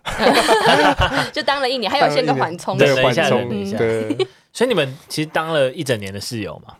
[1.34, 4.15] 就当了一年，还有先个缓冲，对缓冲，对，
[4.52, 6.76] 所以你们其实当了一整年的室友嘛，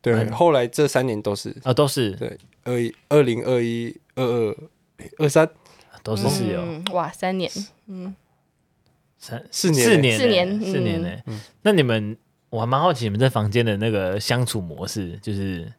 [0.00, 1.54] 对，后来这三年都是。
[1.64, 2.12] 啊，都是。
[2.12, 4.56] 对二一二零二一二二
[5.18, 5.48] 二三。
[6.02, 7.50] 都是室友，哇，三年，
[7.86, 8.14] 嗯，
[9.18, 9.84] 三四年。
[9.84, 11.08] 四年四年四年呢，
[11.62, 12.16] 那你们。
[12.50, 15.70] 我还蛮好奇你们在房间的那个相处模式，就是，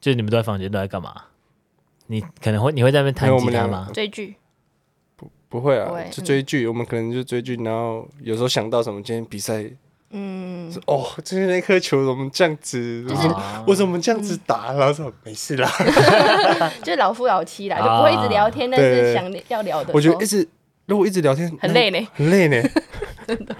[0.00, 1.14] 就是你们都在房间都在干嘛？
[2.08, 3.88] 你可能会你会在那边弹吉他吗？
[3.92, 4.36] 追剧？
[5.16, 6.64] 不不会啊，会就追剧。
[6.66, 9.64] 嗯、我们可能就追剧，然后有时候想到什么，今天比赛，
[10.10, 13.04] 嗯，哦，今天那颗球怎么这样子？
[13.08, 13.28] 就是
[13.66, 14.72] 我怎么这样子打？
[14.72, 15.70] 然后说没事啦，
[16.82, 19.92] 就是老夫老妻啦，就不会一直聊天，但是想要聊的。
[19.92, 20.48] 我觉得一直
[20.86, 22.68] 如果一直聊天很累呢，很累呢，
[23.26, 23.54] 真的。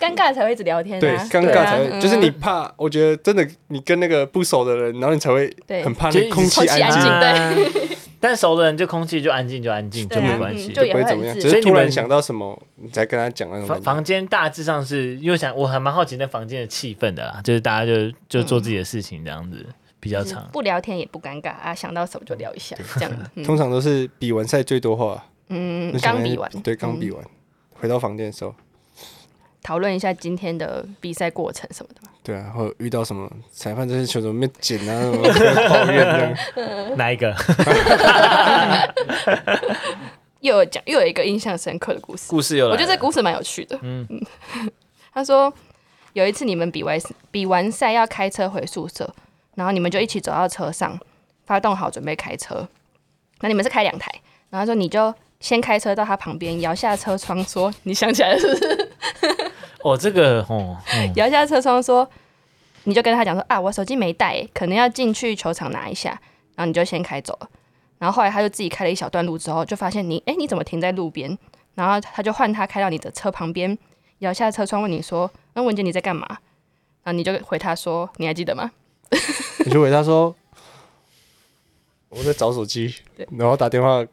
[0.00, 7.90] 尴尬才会一直聊天，对，尴尬才会，就是你怕，我觉得真的，你跟那个不熟的人，然后你才会很怕那空气安静，对。
[8.22, 11.40] 但熟的人就空气就安静就安静就没关系，就不会怎么样。
[11.40, 13.66] 所以突然想到什么，你才跟他讲那种。
[13.66, 19.64] 房房间大致上是因为想，我还蛮好奇那房间的气氛的啦，就是大家就就做自己的事情这样子
[19.98, 23.10] 比较长，不聊天也不尴尬啊，想到什么就聊一下这样。
[23.42, 27.24] 通常都是比完赛最多话，嗯，刚比完，对，刚比完，
[27.72, 28.54] 回到房间的时候。
[29.62, 32.00] 讨论一下今天的比赛过程什么的。
[32.22, 35.00] 对啊，或遇到什么裁判这些球怎么没捡啊？
[35.02, 36.06] 什么抱怨
[36.54, 36.96] 的？
[36.96, 37.34] 哪一个？
[40.40, 42.30] 又有讲，又有一个印象深刻的故事。
[42.30, 43.78] 故事又来，我觉得这故事蛮有趣的。
[43.82, 44.06] 嗯，
[45.12, 45.52] 他说
[46.14, 46.98] 有一次你们比完
[47.30, 49.12] 比完赛要开车回宿舍，
[49.54, 50.98] 然后你们就一起走到车上，
[51.44, 52.66] 发动好准备开车。
[53.40, 54.10] 那你们是开两台，
[54.50, 58.90] 然后说你就先开车到他旁边，摇下车窗说：“你想起来了是不是？”
[59.84, 60.76] 哦，这个哦，
[61.16, 62.08] 摇下车窗说，
[62.84, 66.10] 你就跟他讲说啊，我手机没带，可能要进去球场拿一下，
[66.54, 67.48] 然后你就先开走了。
[67.98, 71.36] 然后后来他就自己开了一小段路之后，就发现你，哎，你怎么停在路边？
[71.74, 73.76] 然后他就换他开到你的车旁边，
[74.18, 76.26] 摇下车窗问你说，那文杰你在干嘛？
[77.02, 78.70] 然后你就回他说，你还记得吗？
[79.64, 80.34] 你就回他说，
[82.10, 82.94] 我在找手机，
[83.36, 84.04] 然后打电话。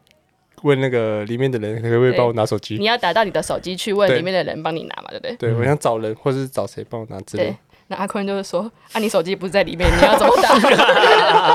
[0.63, 2.77] 问那个里面的人可不可以帮我拿手机？
[2.77, 5.35] 你要打到你的手机去问里面的人帮你拿嘛，对不对？
[5.35, 7.55] 对，我想找人，或者是找谁帮我拿之类。
[7.89, 10.53] 那阿坤就是说：“啊，你手机不是在里面，你要怎么打？”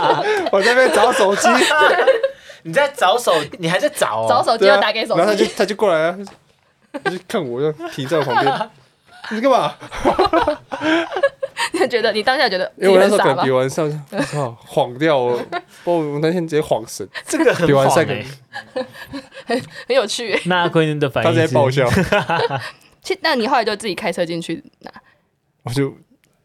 [0.50, 1.46] 我在那边找手机，
[2.62, 4.26] 你在找手，你还在找？
[4.28, 6.18] 找手机要打给手机，然后他就他就过来啊，
[7.04, 8.70] 他就看我，就停在我旁边。
[9.30, 9.74] 你干嘛？
[11.72, 12.72] 你觉得你当下觉得？
[12.76, 13.82] 因为我那时候可能比完赛，
[14.34, 15.40] 我晃掉我，
[15.84, 17.06] 我那天直接晃神。
[17.26, 18.24] 这个很晃哎，
[19.46, 20.40] 很很有趣。
[20.46, 21.88] 那阿坤的反应，他在爆笑。
[23.02, 24.90] 其，那你后来就自己开车进去拿。
[25.64, 25.94] 我就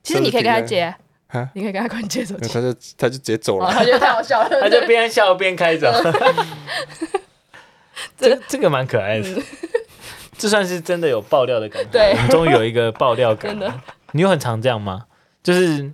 [0.03, 0.93] 其实你可以跟他接，
[1.27, 3.73] 啊，你可以跟阿坤借手机，他就他就直接走哦，了。
[3.73, 5.91] 他觉得太好笑了，他就边笑边开走。
[8.17, 9.27] 这这这个蛮可爱的，
[10.37, 11.89] 这算是真的有爆料的感觉。
[11.91, 13.83] 对我们终于有一个爆料感真的了。
[14.13, 15.05] 你有很常这样吗？
[15.43, 15.91] 就是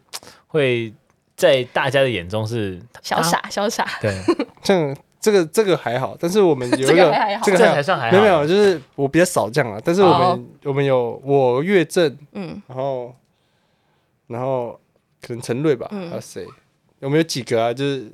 [0.47, 0.93] 会
[1.36, 4.15] 在大家的眼中是小傻小傻，对，
[4.63, 8.12] 像 这个这个还好，但是我们 有一个这个还好这这个还好，还算还好。
[8.12, 9.80] 没有没有，就是我比较少这样啊。
[9.84, 13.15] 但是我们、哦我们有我岳正，嗯然后
[14.28, 14.80] 然后
[15.21, 16.45] 可能陈瑞吧，嗯还有谁？
[16.99, 17.73] 我们有几个啊？
[17.73, 18.12] 就是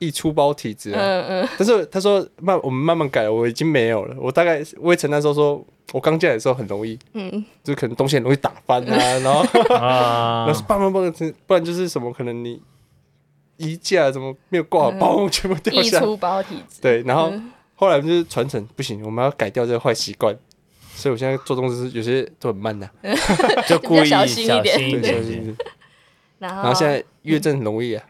[0.00, 0.98] 易出包体质啊。
[1.00, 4.16] 嗯嗯，但是他说慢，我们慢慢改，我已经没有了。
[4.18, 9.40] 我大概魏晨那时候说，我刚进来的时候很容易，嗯，就可能东西很容易打翻啊， 然后
[9.76, 10.44] 啊。
[10.44, 11.14] 然后是棒棒棒，
[11.46, 12.60] 不然就是什么可能你
[13.58, 16.02] 衣架怎么没有挂好，包全部掉下来。
[16.02, 17.52] 溢出包体质，对，然后嗯。
[17.76, 20.36] 后来就是传承，不行，我们要改掉这个坏习惯。
[20.94, 22.86] 所以我现在做东西是有些都很慢的、
[23.66, 24.62] 就故意小心一点。
[24.62, 25.14] 对，小心一点。
[25.14, 25.56] 小心一点
[26.38, 28.04] 然后然后现在越正很容易啊，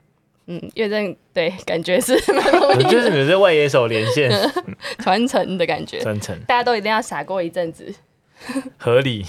[0.46, 4.30] 嗯，乐正对，感觉是 蛮容易就是你们是外野手连线
[4.98, 7.94] 传承的感觉，传承大家都一定要傻过一阵子。
[8.78, 9.24] 合理，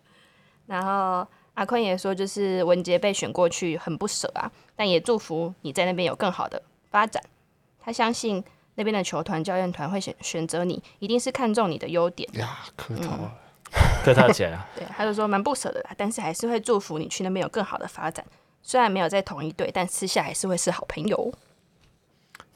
[0.66, 7.22] 然后阿坤也说，就是文杰被选过去很不舍啊，但也祝福你在那边有更好的发展。
[7.80, 8.42] 他相信
[8.76, 12.28] 那边的球团、教练团会选选择你，一定是看中你的优点。
[12.34, 13.34] 呀，客套啊，
[14.02, 14.66] 客套起来了。
[14.74, 18.24] 对，他就说蛮不舍的啦，但是还是会祝福你去那边有更好的发展。
[18.66, 21.32] 虽然没有在同一队，但私下还是会是好朋友。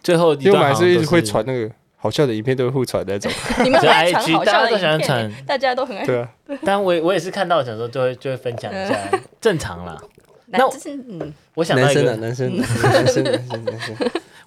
[0.02, 3.30] 最后一因为我们还是一直会传那个好笑的影片，都会互传那种。
[3.62, 6.06] 你们很爱 IG 传好笑的大家都喜欢影片传，大家都很爱。
[6.06, 6.32] 对啊，
[6.64, 8.96] 但我我也是看到想说就会就会分享一下，
[9.38, 10.00] 正常啦。
[10.46, 13.96] 那那这是嗯，我想到一个男生啊，，男生，男生， 男生，男生，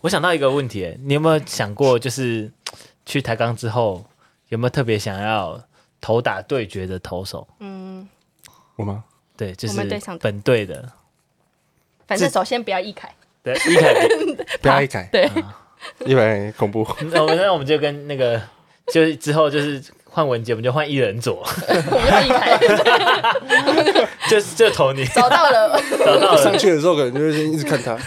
[0.02, 2.52] 我想到一个问题欸，你有没有想过，就是
[3.06, 4.04] 去台钢之后，
[4.50, 5.62] 有没有特别想要
[6.00, 7.48] 投打对决的投手？
[7.60, 8.10] 嗯，
[8.78, 9.04] 我吗？
[9.38, 9.78] 对，就是
[10.20, 10.90] 本队的，
[12.12, 13.10] 反正首先不要易凯，
[13.42, 13.96] 对，易 凯，
[14.62, 15.32] 不要易凯，对，
[16.06, 16.86] 易凯恐怖。
[17.10, 18.42] 那我们那我们就跟那个，
[18.88, 21.42] 就是之后就是换文杰，我们就换一人左，
[21.90, 22.60] 我们要易凯，
[24.30, 25.82] 就就投你，找到了。
[26.04, 27.98] 找到了，上去的时候可能就会先一直看他。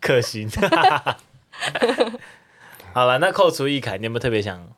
[0.00, 0.50] 可行。
[2.92, 4.68] 好了，那扣除易凯，你有没有特别想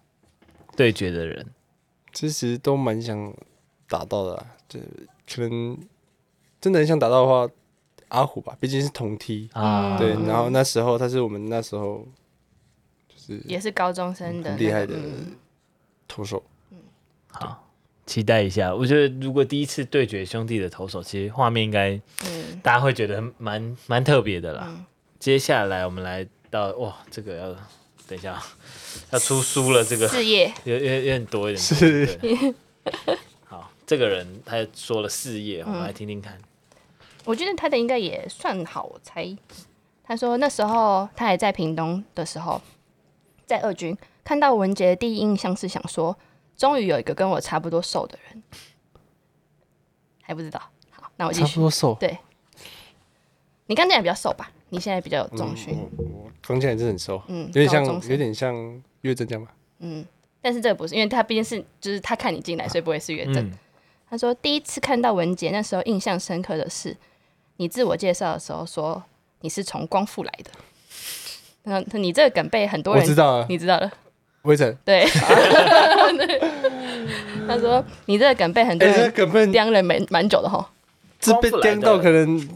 [0.76, 1.46] 对决的人？
[2.12, 3.32] 其实都蛮想
[3.88, 4.78] 打到的啊，就
[5.34, 5.78] 可能
[6.60, 7.48] 真的很想打到的话，
[8.12, 9.48] 阿虎吧，毕竟是同梯。
[9.52, 12.06] 啊，对，然后那时候他是我们那时候
[13.08, 15.34] 就是也是高中生的、很厉害的嗯
[16.06, 16.42] 投手。
[16.70, 16.78] 嗯
[17.28, 17.68] 好，
[18.06, 18.74] 期待一下。
[18.74, 24.66] 我觉得如果第一次对决兄弟的投手，其实画面应该嗯大家会觉得蛮蛮特别的啦。
[24.68, 24.84] 嗯
[25.18, 27.56] 接下来我们来到哇，这个要
[28.08, 28.42] 等一下
[29.12, 31.62] 要出书了，这个事业有有有点多一点。
[31.62, 32.54] 是对
[33.44, 36.36] 好，这个人他说了事业，我们来听听看。
[37.24, 39.36] 我觉得他的应该也算好，我猜。
[40.04, 42.60] 他说那时候他还在屏东的时候，
[43.46, 46.16] 在二军看到文杰的第一印象是想说，
[46.56, 48.42] 终于有一个跟我差不多瘦的人，
[50.22, 50.60] 还不知道。
[50.90, 51.46] 好，那我继续。
[51.46, 51.98] 差不多瘦。
[53.66, 54.50] 你刚进来比较瘦吧？
[54.68, 59.54] 你现在比较有重训，嗯我我刚进来真的很瘦，嗯，有点像有点像岳正这样吧。
[59.78, 60.04] 嗯，
[60.42, 63.36] 但是这个不是，因为他毕竟是就是他看你进来，所以不会是岳正。
[63.36, 63.52] 嗯，
[64.10, 66.94] 他说第一次看到文杰，那时候印象深刻的是，
[67.56, 69.02] 你自我介绍的时候说
[69.40, 70.50] 你是从光复来的。
[71.64, 73.90] 那你这个梗被很多人我知道了，你知道了，
[74.42, 75.06] 威晨，对。
[77.46, 80.70] 他说你这个梗被很多哎，这人梗被刁了蛮蛮久的哈。
[81.20, 82.48] 这被刁到可能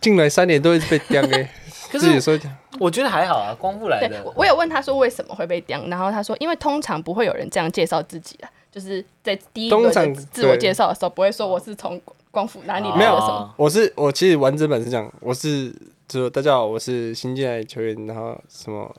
[0.00, 1.50] 进来三年都一直被刁哎。
[1.90, 13.54] 可自己是说讲我觉得还好啊，光复来对的，我我有问他说为什么会被刁，然后他说因为通常不会有人这样介绍自己啊，就是在第一个通常的自我介绍的时候不会说我是从光复哪里没有什么。
[13.56, 15.70] 我是我其实完整版是这样，我是
[16.08, 18.94] 就说大家好，我是新进来的球员，然后什么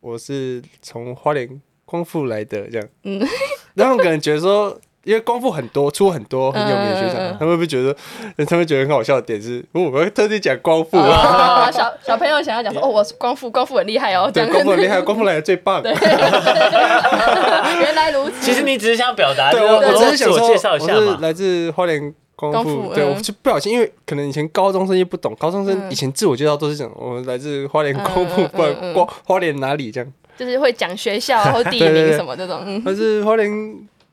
[0.00, 1.48] 我是从花莲
[1.84, 3.20] 光复来的这样，嗯
[3.74, 7.96] 然后可能觉得说，因为光复很多出很多很有名的学长，他们会不会觉得，
[8.44, 15.80] 他们觉得很好笑的点是，哦我会特地讲光复，哦， 小小朋友想要讲说，哦，我是光复，光复很厉害哦，对，光复很厉害，光复来的最棒。
[15.82, 15.92] 对，
[17.80, 18.34] 原来如此。
[18.40, 20.98] 其实你只是想表达，对，我我只是想说，介绍一下嘛。
[21.00, 25.90] 我是来自花莲光光复，复嗯对我就不小心，因为可能以前高中生又不懂，高中生嗯。
[25.90, 28.94] 以前自我介绍都是讲我们来自花莲光复，嗯嗯不然嗯。
[28.94, 32.04] 嗯花莲哪里这样， 就是会讲学校 或地对对对。
[32.10, 33.50] 名什么这种，嗯，但是花莲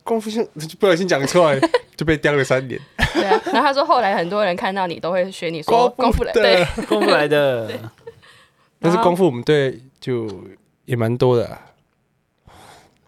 [0.03, 1.59] 光复现就不小心讲出来
[1.95, 2.80] 就被刁了三年，
[3.13, 3.39] 对啊。
[3.45, 7.69] 然后他说，后来很多人看到你都会学你说功夫来，的对，功夫来的，
[8.80, 10.28] 但是功夫我们队就
[10.86, 11.61] 也蛮多的啊，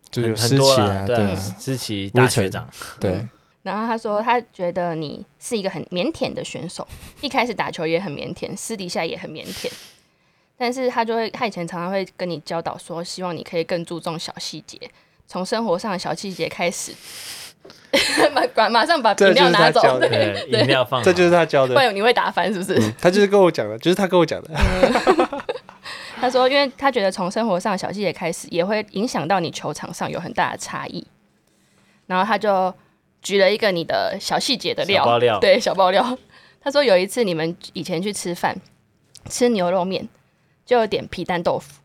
[0.09, 2.67] 就是很思琪啊，对思琪大学长，
[2.99, 3.27] 对，
[3.67, 6.87] 然后他说他觉得你是一个很腼腆的选手，
[7.19, 9.69] 一开始打球也很腼腆，私底下也很腼腆。
[10.57, 14.79] 但是他就会，他以前常常会跟你教导说，希望你可以更注重小细节，
[15.27, 16.93] 从生活上的小细节开始。
[18.55, 21.73] 马马上把饮料拿走，对，饮料放，这就是他教的。
[21.73, 22.79] 不然你会打翻是不是？
[22.79, 24.49] 嗯、他就是跟我讲的，就是他跟我讲的。
[24.53, 25.41] 嗯、
[26.21, 31.05] 他说，因为他觉得从生活上的小细节开始，也会影响到你球场上有很大的差异。
[32.05, 32.73] 然后他就
[33.21, 36.17] 举了一个你的小细节的料，小爆料，对，小爆料。
[36.61, 38.55] 他说有一次你们以前去吃饭，
[39.29, 40.07] 吃牛肉面，
[40.65, 41.81] 就有点皮蛋豆腐。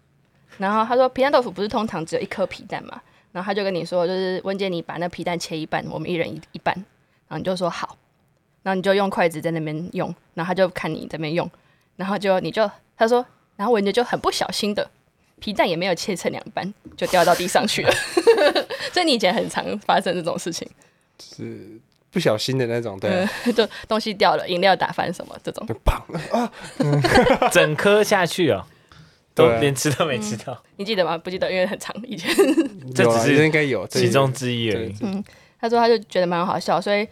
[0.58, 3.00] 然后他说皮蛋豆腐不是通常只有一颗皮蛋嘛？
[3.32, 6.74] 然后他就跟你说，就是温姐，你把那皮蛋切一半，我们一人一一半。
[7.28, 7.96] 然后你就说好，
[8.62, 11.50] 然后你就用筷子在那边用，然后他就看你在那边用，
[11.96, 13.24] 然后就你就他说，
[13.56, 14.90] 然后文杰就很不小心的
[15.40, 17.92] 皮蛋也没有切成两半，就掉到地上去了。
[18.92, 20.68] 所以你以前很常发生这种事情，
[21.36, 26.52] 是不小心的那种，对、啊嗯， 就东西掉了，饮料打翻什么这种，砰啊，
[27.52, 28.66] 整颗下去 啊。
[29.34, 31.16] 都连吃都没吃到，嗯，你记得吗？
[31.16, 32.30] 不记得，因为很长以前。
[32.94, 34.94] 这只是应该有其中之一而已。
[35.00, 35.24] 嗯，
[35.58, 37.08] 他说他就觉得蛮好笑，所以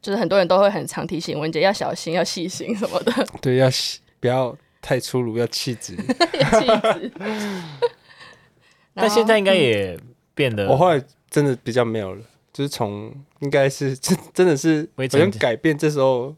[0.00, 3.12] 就是很多人都会很常提醒文杰要小心，要细心什么的。
[3.42, 3.68] 对，要
[4.18, 5.94] 不要太粗鲁，要气质。
[5.94, 7.12] 气质。
[8.94, 9.94] 但现在应该也
[10.34, 12.22] 变得，我后来真的比较没有了，
[12.58, 16.34] 就是从应该是真真的是好像改变，这时候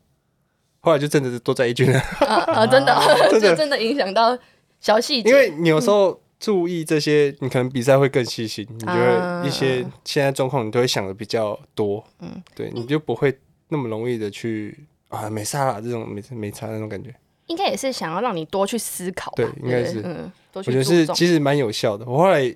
[0.80, 1.98] 后来就真的是多在一军了。
[1.98, 2.94] 啊啊，真的，
[3.32, 4.38] 真的真的影响到。
[4.80, 12.04] 小细节，因为你有时候注意这些，嗯、你可能比赛会更细心，你就会一些现在状况，你都会想的比较多。
[12.18, 17.14] 嗯，对，你就不会那么容易的去啊，没差啦，这种没没差那种感觉。
[17.46, 19.32] 应该也是想要让你多去思考。
[19.36, 22.04] 对，应该是，嗯，我觉得是其实蛮有效的。
[22.04, 22.54] 我后来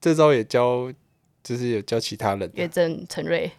[0.00, 0.90] 这招也教。
[1.44, 3.50] 就是有教其他人，岳正陈瑞，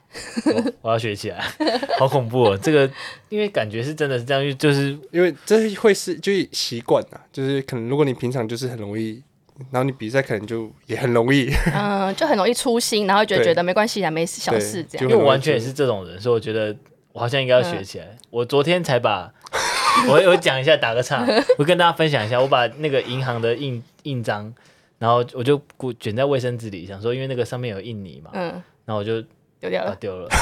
[0.82, 1.40] 我要学起来，
[2.00, 2.58] 好恐怖哦！
[2.58, 2.90] 这个
[3.30, 9.22] 因为感觉是真的是这样，就是因为这会是就是习惯啊，就是可能如果你平常就是很容易，
[9.70, 15.08] 然后你比赛可能就也很容易，嗯，就很容易粗心，然后觉得觉得没关系啊，没小事这样。
[15.08, 16.76] 因为我完全也是这种人，所以我觉得
[17.12, 18.06] 我好像应该要学起来。
[18.06, 19.32] 嗯、我昨天才把，
[20.10, 21.24] 我我讲一下，打个岔，
[21.60, 24.52] 我跟大家分享一下，我把那个银行的印印章。
[24.98, 25.62] 然后我就
[26.00, 28.52] 卷在卫生纸里，想说，因为那个上面有印泥嘛，嗯，
[28.86, 29.22] 然后我就
[29.60, 30.30] 丢掉了，丢了。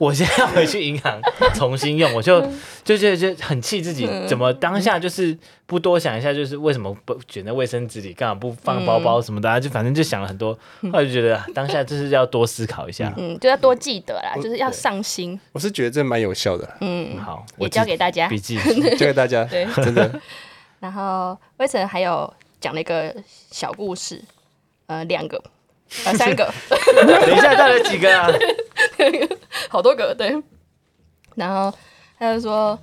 [0.00, 1.20] 我现在要回去银行
[1.54, 2.40] 重新用，我就
[2.82, 5.36] 就就就很气自己，怎么当下就是
[5.66, 10.52] 不多想一下，就是为什么不卷在卫生纸里，干嘛不放包包什么的，啊，就反正就想了很多，
[10.92, 15.38] 后来就觉得当下就是要多思考一下，嗯，就要多记得啦，就是要上心。
[15.52, 18.58] 我是觉得这蛮有效的，嗯，好，也教给大家笔记，
[18.98, 20.20] 教给大家，对，真的。
[20.80, 22.32] 然后威晨还有。
[22.64, 23.14] 讲了一个
[23.50, 24.24] 小故事，
[24.86, 25.36] 呃，两个，
[26.06, 26.50] 呃，三个，
[27.04, 28.26] 等一下带了几个啊？
[29.68, 30.34] 好多个，对。
[31.34, 31.76] 然后
[32.18, 32.78] 他就说，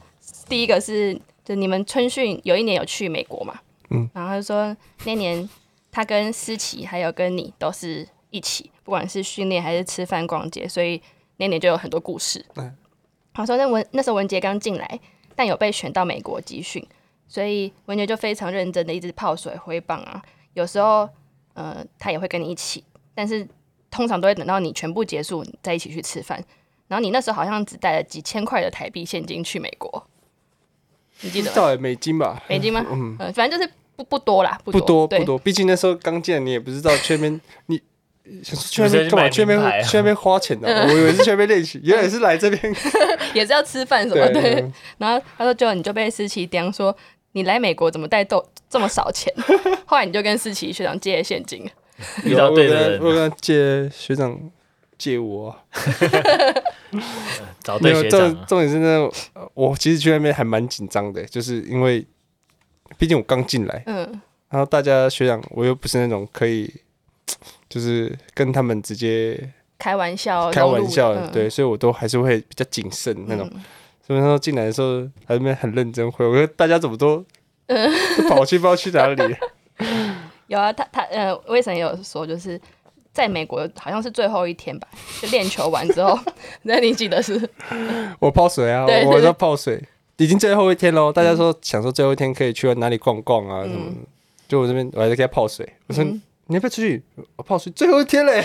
[0.48, 3.60] 第一个是，就你们春训有一年有去美国嘛？
[3.90, 4.08] 嗯。
[4.14, 5.50] 然后他就说，那年
[5.92, 11.02] 他跟思琪还有跟你都是一起，不管是训练还是吃饭逛街，所以
[11.38, 12.46] 那年就有很多故事。
[12.56, 12.72] 嗯。
[13.34, 15.00] 他说那文那时候文杰刚进来，
[15.36, 16.86] 但有被选到美国集训。
[17.32, 20.22] 所以文杰就非常认真的一直泡水挥棒啊，
[20.54, 21.08] 有时候
[21.54, 22.84] 呃他也会跟你一起，
[23.16, 23.48] 但是
[23.90, 26.44] 通常都会等到你全部结束再一起去吃饭。
[26.90, 30.06] 然后你那时候好像只带了几千块的台币现金去美国，
[31.22, 31.56] 你记得吗？
[31.56, 32.44] 到美金吧？
[32.50, 32.86] 美金吗？
[32.92, 37.82] 嗯，反正就是不不多啦，不多不多，毕竟那时候刚见，你也不知道去那边 你
[38.44, 39.30] 去那边干嘛？
[39.30, 42.76] 去那边去那边花钱的， 我以为是去那边练习，原来是来这边
[43.34, 44.34] 也是要吃饭什么的。
[44.34, 44.72] 对。
[44.98, 46.94] 然后他说：“就你就被思琪刁说。”
[47.34, 49.34] 你来美国怎么带豆这么少钱？
[49.86, 51.70] 后来你就跟思琪学长借现金，
[52.24, 54.38] 遇到对的人，我跟他借学长
[54.98, 55.56] 借我，
[57.64, 58.20] 找对学长。
[58.20, 59.10] 重重点是那
[59.54, 62.06] 我其实去那边还蛮紧张的，就是因为
[62.98, 66.74] 毕竟我刚进来，嗯，然后大家学长我又不是那种可以
[67.70, 73.50] 就是跟他们直接开玩笑、开玩笑，对，所以我都还是会比较谨慎那种。
[74.12, 76.26] 所以说进来的时候，还在那边很认真回。
[76.26, 77.24] 我说大家怎么都，
[77.66, 79.36] 都跑去不知道去哪里。
[80.48, 82.60] 有啊，他他呃，魏晨也有说，就是
[83.14, 84.88] 在美国好像是最后一天吧，
[85.22, 86.20] 就练球完之后，
[86.64, 87.50] 那你记得是？
[88.20, 89.82] 我泡水啊，我在泡水，
[90.18, 91.10] 已经最后一天喽。
[91.10, 93.86] 大家说想说最后一天可以去哪里逛逛啊什么？
[93.88, 94.06] 嗯、
[94.50, 96.04] 就我这边我还在给他泡水，我说。
[96.04, 97.02] 嗯你要不要出去？
[97.38, 98.44] 我泡水最后一天嘞。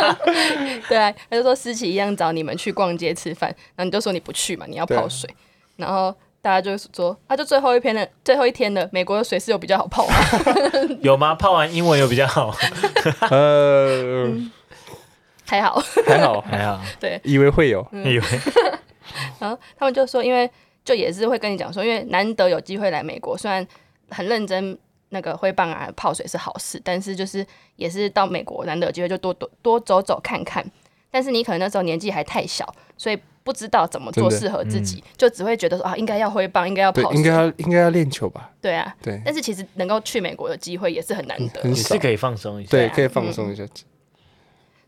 [0.88, 5.28] 对啊，他就说思琪一样找你们去逛街吃饭，然后你就说你不去嘛，你要泡水。
[5.76, 10.14] 然后大家就说，他就最后一篇的最后一天的美国的水是有比较好泡吗？
[11.04, 11.34] 有吗？
[11.34, 12.56] 泡完英文有比较好？
[13.28, 14.26] 呃，
[15.46, 18.22] 还好，还好，还好，对，以为会有，以为
[19.38, 20.50] 然后他们就说，因为
[20.82, 23.66] 就也是会跟你讲说，因为难得有机会来美国，虽然
[24.08, 24.78] 很认真
[25.14, 27.46] 那个灰棒啊泡水是好事，但是就是
[27.76, 30.62] 也是到美国难得有机会就多多多走走看看。
[31.10, 38.50] 但是你可能那时候年纪还太小，所以不知道怎么做适合自己，就只会觉得说啊，应该要挥棒，应该要泡水，应该要应该要练球吧？
[38.60, 39.22] 对啊，对。
[39.24, 43.64] 但是其实能够去美国的机会也是很难得，很少，是可以放松一下，对，可以放松一下。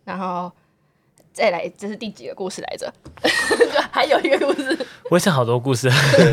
[0.05, 0.51] 然后
[1.33, 2.93] 再来，这是第几个故事来着？
[3.93, 4.77] 还有一个故事，
[5.11, 5.89] 我也是好多故事，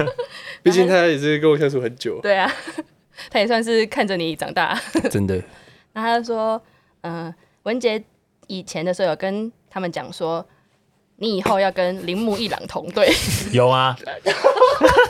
[0.64, 2.20] 毕竟他也是跟我相处很久。
[2.22, 2.52] 对啊，
[3.30, 5.36] 他也算是看着你长大， 真的。
[5.94, 6.62] 然后他就说，
[7.02, 8.04] 嗯、呃，文杰
[8.48, 10.44] 以前的时候有跟他们讲说，
[11.18, 13.12] 你以后要跟铃木一朗同队。
[13.54, 13.96] 有啊，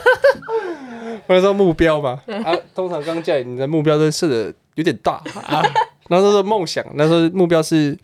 [1.26, 5.14] 我说目标嘛，啊，通常刚进来，你的目标都设的有点大
[5.46, 5.62] 啊。
[6.08, 7.98] 然后他说梦想，那时候目标是，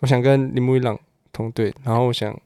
[0.00, 0.98] 我想跟铃木一朗
[1.32, 2.36] 同队，然后我想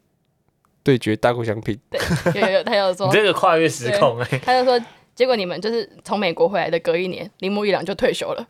[0.83, 1.79] 对决大谷翔平。
[1.89, 1.99] 对，
[2.39, 4.79] 有有有，他有说你这个跨越时空哎、欸，他就说。
[5.19, 8.47] 结果你们就是从美国回来的，隔一年，铃木一朗就退休了。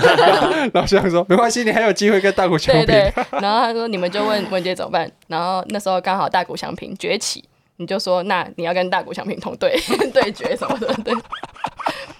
[0.72, 3.24] 老乡说：“没关系，你还有机会跟大谷相平。”对对。
[3.38, 7.44] 然后他说：“你们就问文杰怎么办？”然后那时候刚好大谷翔平崛起，
[7.76, 9.78] 你就说：“那你要跟大谷翔平同队
[10.14, 11.12] 对决什么的。”对。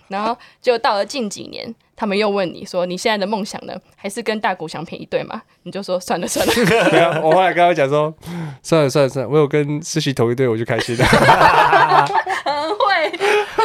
[0.08, 3.72] 然后就到了近几年，他们又问你说：“你现在的梦想呢？
[3.96, 6.52] 还是跟大谷翔平一队吗？”你就说：“算了算了。”
[6.92, 8.14] 没有，我后来跟他讲说
[8.62, 11.06] ：“算了算了算了，我有跟世勋同一队，我就开心了。”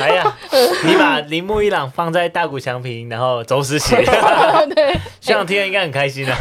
[0.02, 0.38] 哎呀，
[0.84, 3.96] 你把铃木一朗放在大谷翔平，然后周思齐，
[4.76, 6.38] 对，学长听了应该很开心啊。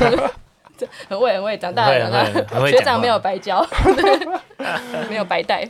[1.09, 3.67] 很会很会，长大了，长大学长没有白教，
[5.09, 5.69] 没有白带。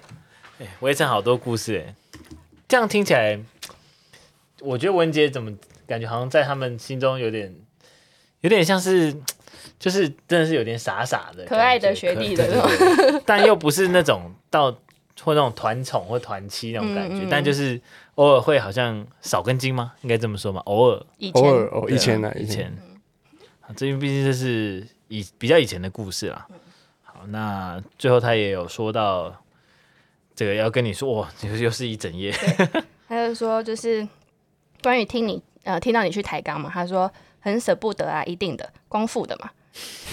[0.80, 1.94] 我也讲好多故事哎，
[2.66, 3.38] 这样听起来，
[4.60, 5.52] 我觉得文杰怎么
[5.86, 7.54] 感觉好像在他们心中有点，
[8.40, 9.14] 有点像是，
[9.78, 14.74] 就是真的是有点傻傻的可爱的学弟的那种，但又不是那种到。
[15.22, 17.80] 或那种团宠或团妻那种感觉，嗯嗯、但就是
[18.16, 19.92] 偶尔会好像少根筋吗？
[20.02, 20.60] 应该这么说吗？
[20.64, 22.72] 偶尔，偶尔哦，以前呢，以前，
[23.60, 26.46] 啊，这因为毕竟这是以比较以前的故事啦。
[27.02, 29.34] 好，那最后他也有说到，
[30.34, 32.32] 这个要跟你说，哇，又又是一整夜。
[33.08, 34.06] 他就说，就是
[34.82, 37.10] 关于听你呃听到你去抬杠嘛，他说
[37.40, 39.50] 很舍不得啊，一定的，光复的嘛。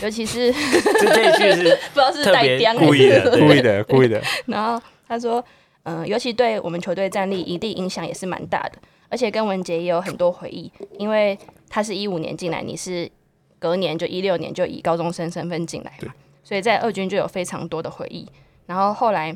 [0.01, 0.51] 尤其是
[0.99, 4.21] 这这一句是不知道是带颠故意的，故意的，故意的。
[4.47, 5.43] 然后他说，
[5.83, 11.37] 嗯、呃，尤其对我们球队战力一定影响也是蛮大的，而且跟文杰也有很多回忆，因为
[11.69, 13.07] 他是一五年进来，你是
[13.59, 18.27] 隔年就一六年就以高中生身份进来嘛，所以在二军就有非常多的回忆。
[18.65, 19.35] 然后后来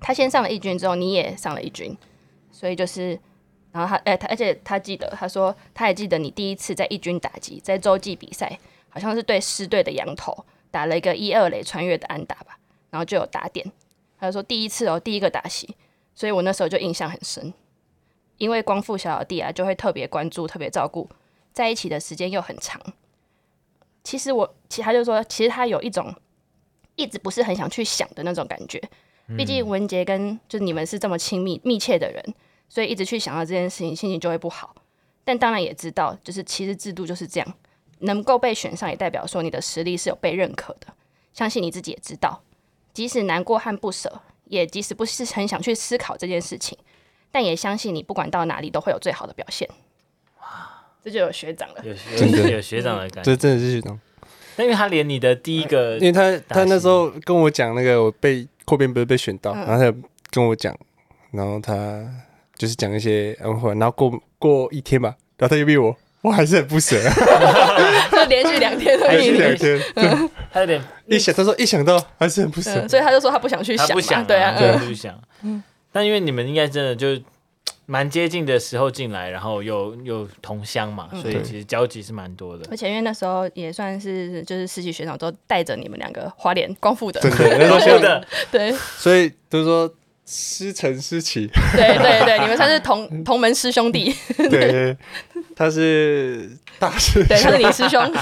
[0.00, 1.96] 他先上了一军之后，你也上了一军，
[2.50, 3.16] 所以就是，
[3.70, 8.58] 然后他哎，他而且他记得，他说他还记得你第一次在一军打击，在洲际比赛。
[8.94, 12.56] 好像是对狮队的羊头打了一个一二垒穿越的安打吧，
[12.90, 13.68] 然后就有打点。
[14.20, 15.74] 他就说第一次哦，第一个打席，
[16.14, 17.52] 所以我那时候就印象很深。
[18.38, 21.10] 因为光复小老弟啊，就会特别关注、特别照顾，
[21.52, 22.80] 在一起的时间又很长。
[24.04, 26.14] 其实我，其实他就说，其实他有一种
[26.94, 28.80] 一直不是很想去想的那种感觉。
[29.36, 32.34] 毕竟文杰跟就是你们是这么亲密、密切的人，
[32.68, 34.74] 所以一直去想到这件事情，心情就会不好。
[35.24, 37.54] 但当然也知道，就是其实制度就是这样。
[38.04, 40.86] 能够被选上，也代表说你的实力是有被认可的。
[41.32, 42.42] 相信你自己也知道，
[42.92, 46.78] 即使难过和不舍，也即使不是很想去思考这件事情，
[47.32, 49.68] 但也相信你不管到哪里都会有最好的表现。
[50.40, 53.98] 哇，这就有学长了，有学长有学长的感觉，这真的是学长。
[54.56, 59.98] 因为他连你的第一个，因为他他那时候跟我讲那个我被扩编不是被选到，然后他
[60.30, 60.72] 跟我讲，
[61.32, 62.08] 然后他
[62.54, 65.96] 就是讲一些然后过过一天吧，然后他又逼我。
[66.24, 66.96] 我还是很不舍，
[68.10, 69.78] 就连续两天都连续两天，
[70.50, 75.14] 他有点一想，他说一想到还是很不舍，所以他就说他不想去想，不想，对啊，对，不想。
[75.92, 77.08] 但因为你们应该真的就
[77.84, 82.64] 蛮接近的时候进来，然后又又同乡嘛，所以其实交集是蛮多的。
[82.70, 89.92] 而且因为那时候也算是就是实习学长都带着你们两个花莲光复的，对对，光复的， 对，所以就是说。
[90.26, 91.46] 师承师启，
[91.76, 94.14] 对对对，你们算是同同门师兄弟。
[94.50, 94.96] 对，
[95.54, 98.12] 他是大师， 对，他是你师兄。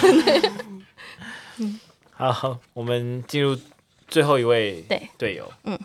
[2.10, 3.56] 好，好，我们进入
[4.08, 5.52] 最后一位对队友。
[5.64, 5.78] 嗯，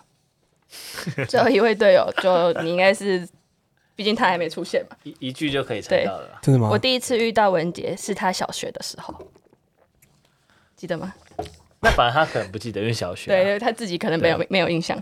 [1.28, 3.28] 最后一位队友，就你应该是，
[3.95, 6.39] 毕竟他还没出现嘛，一一句就可以猜到了。
[6.41, 6.70] 真的吗？
[6.72, 9.13] 我第一次遇到文杰是他小学的时候，
[10.76, 11.13] 记得吗？
[11.80, 15.01] 那反正他可能不记得，因为小学，对对，他自己可能没有没有印象。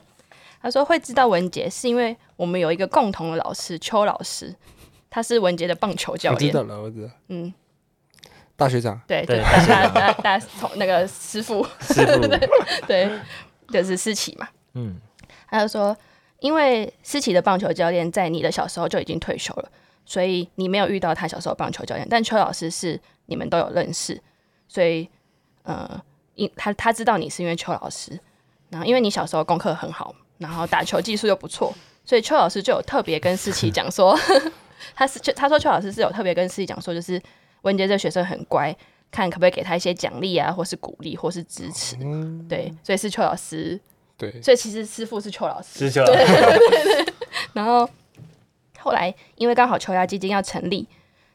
[0.65, 4.51] 他说会知道文杰，是因为我们有一个共同的老师邱老师，
[5.11, 6.51] 他是文杰的棒球教练。
[6.51, 7.09] 我知道了，我知道。
[7.27, 7.53] 嗯，
[8.55, 12.27] 大学长，对，对就大大大大同那个师傅，师傅，
[12.87, 13.07] 对，
[13.69, 14.49] 就是思琪嘛。
[14.73, 14.99] 嗯，
[15.47, 15.95] 他就说，
[16.39, 19.69] 因为思琪的棒球教练在你的小时候就已经退休了，
[20.03, 24.19] 所以你没有遇到他小时候棒球教练，但邱老师是你们都有认识，
[24.67, 25.07] 所以
[25.61, 26.01] 呃，
[26.33, 28.19] 因他他知道你是因为邱老师，
[28.71, 31.73] 然后因为你小时候功课很好，然后打球技术又不错，
[32.05, 34.17] 所以邱老师就有特别跟思琪 讲说，
[34.95, 37.21] 他是他说邱老师是有特别跟思琪讲说，就是。
[37.65, 38.77] 文杰这学生很乖，
[39.09, 41.95] 看可不可以给他一些奖励啊，或是鼓励，或是支持。
[41.99, 43.81] 嗯、对，所以是邱老师。
[44.15, 45.79] 对，所以其实师傅是邱老师。
[45.79, 46.25] 是邱老师。
[46.27, 47.13] 对 对对。
[47.53, 47.89] 然后
[48.77, 50.87] 后来因为刚好球牙基金要成立，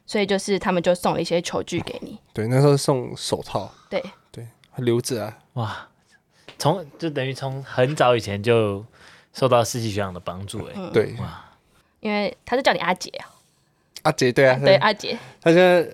[0.05, 2.17] 所以就是他们就送了一些球具给你。
[2.31, 3.69] 对，那时候送手套。
[3.89, 4.47] 对对，
[4.77, 5.37] 留着啊。
[5.55, 5.89] 哇，
[6.57, 8.85] 从就等于从很早以前就
[9.33, 11.15] 受到四季学长的帮助哎、对。
[11.19, 11.45] 哇，
[11.99, 13.25] 因为他是叫你阿杰啊。
[14.03, 14.59] 阿杰，对啊。
[14.63, 15.17] 对阿杰。
[15.41, 15.87] 他现在。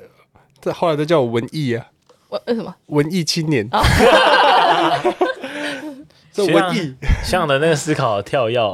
[0.59, 1.85] 这后来都叫我文艺啊，
[2.29, 2.75] 为为什么？
[2.87, 3.69] 文艺青年。
[6.33, 8.57] 这文艺，像的那个思考跳跃。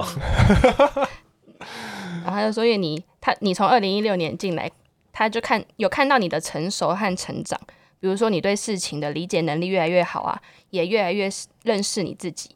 [2.24, 4.72] 然后他就说：“因为你他你从二零一六年进来，
[5.12, 7.60] 他就看有看到你的成熟和成长，
[8.00, 11.30] 比如说你对事情的理解能力越来越好啊，也越来越
[11.64, 12.52] 认识你自己。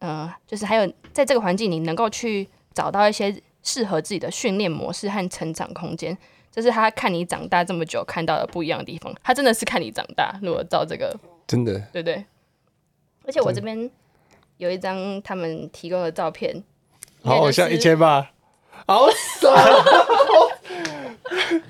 [0.00, 6.18] 嗯、呃，就是还有在这个环境，你能够去找到一些适合自己的训练模式和成长空间。”
[6.52, 10.38] 这是他看你长大这么久看到的不一样的地方，他真的是看你长大。
[10.40, 11.12] 如果照这个，
[11.48, 12.24] 真的，对不对？
[13.26, 13.90] 而且我这边
[14.58, 16.62] 有一张他们提供的照片，
[17.24, 18.30] 好像一千八，
[18.86, 19.52] 好爽！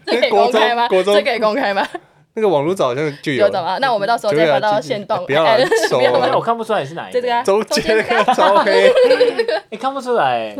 [0.04, 0.86] 这可以公开吗？
[0.88, 1.88] 这可以公开吗？
[2.34, 3.78] 那个网络早好像就有，有的吗？
[3.80, 5.24] 那我们到时候再发到线动。
[5.26, 5.56] 不要了，
[5.88, 7.20] 不要，我看不出来是哪一个。
[7.20, 8.92] 这个中间那个超黑，
[9.70, 10.54] 你 看不出来，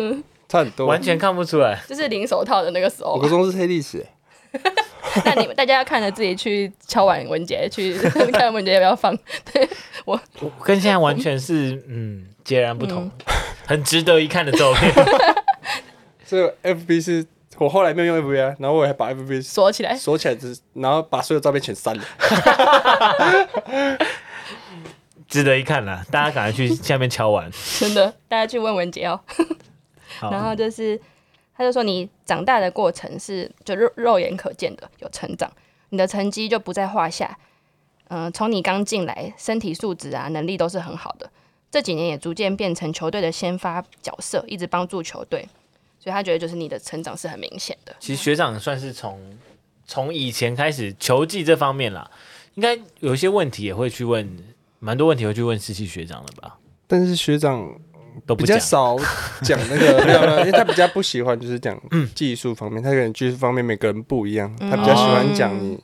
[0.48, 1.80] 差很多，完全看不出来。
[1.88, 3.14] 就是零手套的那个时候。
[3.14, 4.06] 我高中是黑历史。
[5.24, 7.92] 那你们大家要看着自己去敲完文杰，去
[8.32, 9.16] 看文杰要不要放。
[9.52, 9.68] 对
[10.04, 13.10] 我，我跟现在完全是嗯截然不同，嗯、
[13.66, 14.92] 很值得一看的照片。
[16.24, 17.26] 所以 FB 是
[17.58, 20.36] 我后来没有用 FB 啊，然后我还把 FB 锁起来，锁起来，
[20.74, 22.04] 然后把所有照片全删了。
[25.28, 27.50] 值得一看啦，大家赶快去下面敲完。
[27.78, 29.20] 真的，大家去问文杰哦。
[30.20, 31.00] 然后就是。
[31.56, 35.48] 他就说：“你长大的过程是就肉肉眼可见的，有成长，
[35.90, 37.38] 你的成绩就不在话下。
[38.08, 41.30] 嗯、呃，从你刚进来，身体素质啊，能力都是很好的。
[41.70, 45.48] 这几年也逐渐变成球队的先发角色，一直帮助球队。
[46.04, 47.96] 所以他觉得就是你的成长是很明显的。
[47.98, 49.18] 其实学长算是从
[49.86, 52.10] 从以前开始球技这方面啦，
[52.56, 54.36] 应该有一些问题也会去问，
[54.80, 56.58] 蛮多问题会去问实习学长的吧？
[56.86, 57.74] 但是学长。”
[58.26, 58.96] 都不比较少
[59.42, 61.76] 讲那个，没有没有，因为他比较不喜欢就是讲
[62.14, 65.76] 技术方面，他可能技术方面每个人不一样，他比较喜欢讲你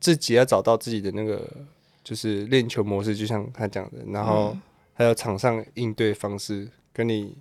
[0.00, 1.48] 自己要找到自己的那个
[2.02, 4.56] 就是练球模式，就像他讲的，然后
[4.94, 7.38] 还有场上应对方式，跟你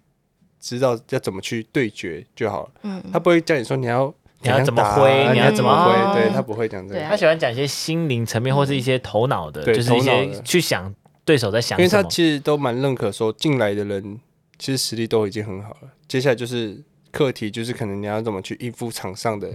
[0.68, 2.72] 知道要怎么去对决就好了。
[2.84, 10.94] 嗯，他不会叫你说你要你要怎么挥，你要怎么挥，对他不会讲这个，他喜欢讲一些心灵层面或是一些头脑的，就是一些去想。
[11.24, 14.18] 对手在想，因为他其实都蛮认可说进来的人
[14.58, 15.90] 其实实力都已经很好了。
[16.08, 19.50] 接下来就是课题，就是可能你要怎么去应付场上的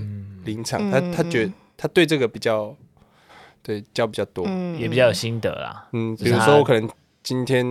[0.45, 0.91] 临场。
[0.91, 2.77] 他他觉得他对这个比较
[3.63, 4.47] 对教比较多，
[4.79, 5.89] 也比较有心得啦。
[5.95, 6.87] 嗯，比如说我可能
[7.23, 7.65] 今天，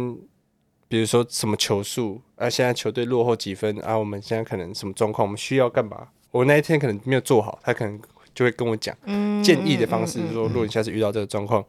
[0.92, 6.10] 比如说什么球数啊，现在球队落后几分啊，我们现在可能什么状况，我们需要干嘛？
[6.32, 7.98] 我那一天可能没有做好，他可能
[8.36, 8.94] 就会跟我讲
[9.42, 11.64] 建议的方式，说如果你下次遇到这个状况。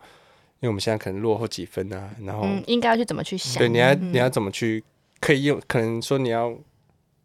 [0.61, 3.59] 因为我们现在可能落后几分啊，然后、嗯、应该要去怎么去想？
[3.59, 4.85] 对，你要你要怎么去
[5.19, 5.61] 可以用？
[5.67, 6.57] 可能说你要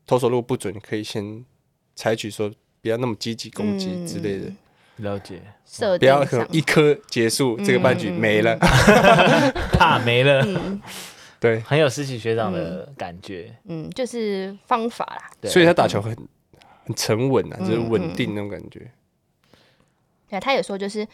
[0.07, 1.45] 投手如果不准，你可以先
[1.95, 4.47] 采取说不要那么积极攻击之类的。
[4.47, 4.57] 嗯、
[5.05, 5.39] 了解，
[5.99, 8.57] 不要可能一颗结束、嗯、这个半局没了，
[9.73, 10.43] 怕没了。
[10.43, 10.81] 嗯、
[11.39, 13.55] 对，很有实习学长的感觉。
[13.65, 15.29] 嗯，就是方法啦。
[15.41, 16.15] 对，所以他打球很
[16.85, 18.91] 很沉稳啊，就是稳定那种感觉。
[20.29, 21.07] 对，他也说就是。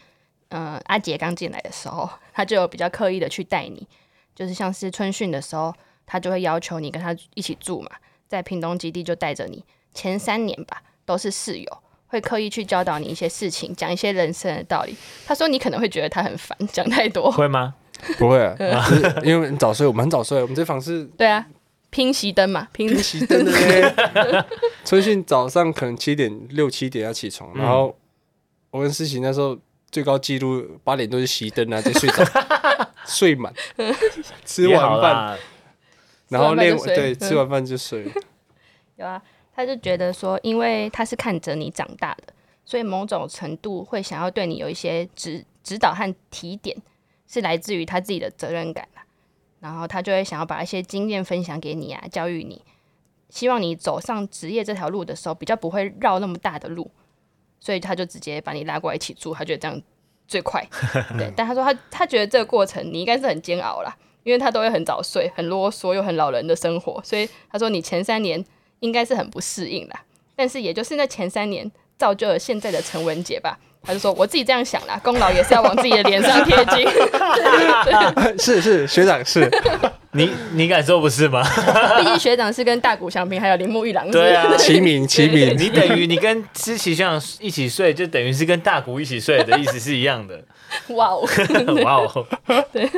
[0.56, 3.88] 嗯，阿杰刚进来的时候， 他就有比较刻意的去带你，
[4.36, 5.74] 就是像是春训的时候，
[6.06, 7.90] 他就会要求你跟他一起住嘛，
[8.28, 9.66] 在屏东基地就带着你，
[9.96, 14.96] 前三年吧都是室友，会刻意去教导你一些事情，讲一些人生的道理。
[15.26, 17.74] 他说你可能会觉得他很烦，讲太多，会吗？
[18.20, 18.56] 不会啊，
[19.24, 21.46] 因为很早睡，我们很早睡，我们这房是，对啊，
[21.90, 24.46] 拼熄灯嘛，拼熄灯的。
[24.86, 27.98] 春训早上可能七点六七点要起床，然后
[28.72, 29.58] 我跟思琪那时候。
[29.94, 32.26] 最高纪录八点多就熄灯啊，就睡着，
[33.06, 33.54] 睡满，
[34.44, 35.38] 吃完饭，
[36.30, 38.12] 然后练对，吃完饭就睡。
[38.96, 39.22] 有啊，
[39.56, 42.34] 他就觉得说，因为他是看着你长大的，
[42.66, 46.76] 所以某种程度会想要对你有一些指指导和提点，
[47.28, 48.88] 是来自于他自己的责任感。
[49.60, 52.62] 然后他就会想要把一些经验分享给你啊，教育你，
[53.30, 56.92] 希望你走上职业这条路的时候比较不会绕那么大的路，
[57.62, 59.82] 所以他就直接把你拉过来一起住，他觉得这样
[60.28, 60.62] 最快。
[61.18, 68.44] 对，但他说他他觉得这个过程你应该是很煎熬啦，因为他都会很早睡，很啰嗦又很老人的生活，所以他说你前三年
[68.82, 70.04] 应该是很不适应啦，
[70.36, 73.58] 但是也就是那前三年造就了现在的陈文杰吧。
[73.86, 76.88] 他就说：“我自己这样想啦，功劳也是要往自己的脸上贴金。
[78.40, 79.52] 是是，学长是，
[80.14, 81.44] 你你敢说不是吗？
[82.00, 85.54] 毕竟学长是跟大谷翔平还有铃木一郎对啊齐名齐名。
[85.58, 90.42] 你等于你跟思琪学长一起睡，就等于是跟大谷一起睡的意思是一样的。
[90.96, 91.28] 哇哦，
[91.84, 92.26] 哇哦，
[92.72, 92.90] 对，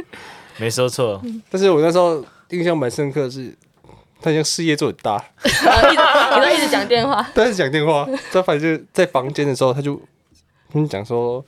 [0.58, 1.20] 没说错。
[1.50, 3.52] 但是我那时候印象蛮深刻的是，
[4.22, 5.52] 他像事业做很大，你
[6.46, 8.08] 都一直讲电话，都一直讲电话。
[8.32, 10.00] 他反正在房间的时候，他就。”
[10.76, 11.44] 跟你讲说，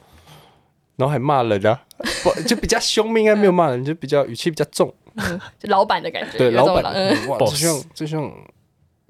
[0.96, 1.84] 然后还骂人啊，
[2.24, 6.38] 不就比较凶，应该没有骂人，就比较语气比较重，嗯、 就老板的感觉。
[6.38, 8.32] 对，老板，嗯、哇，就像就像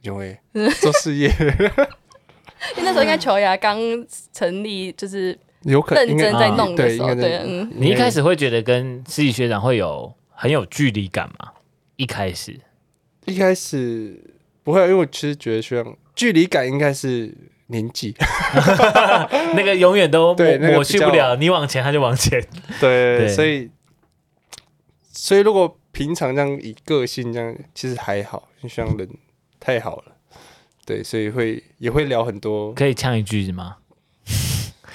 [0.02, 0.40] 有诶，
[0.82, 1.30] 做事业。
[2.76, 3.78] 因为那时候应该球牙刚
[4.34, 7.72] 成立，就是有可能认真在弄的时候，对，对，嗯。
[7.76, 11.52] 你一开始会觉得跟思琪学长会有很有距离感吗？
[11.96, 12.60] 一开始，
[13.26, 14.20] 一开始
[14.64, 17.32] 不会，因为我其实觉得学长距离感应该是。
[17.68, 18.16] 年纪，
[19.56, 21.36] 那个永远都 抹、那个、去不了。
[21.36, 22.40] 你往前，他就往前。
[22.80, 23.70] 对，对所以，
[25.12, 28.48] 所以如果平常这样以个性这样，其实还好。
[28.62, 29.08] 就像人
[29.60, 30.16] 太好了，
[30.86, 32.74] 对，所以会也会聊很多。
[32.74, 33.78] 可以呛一句吗？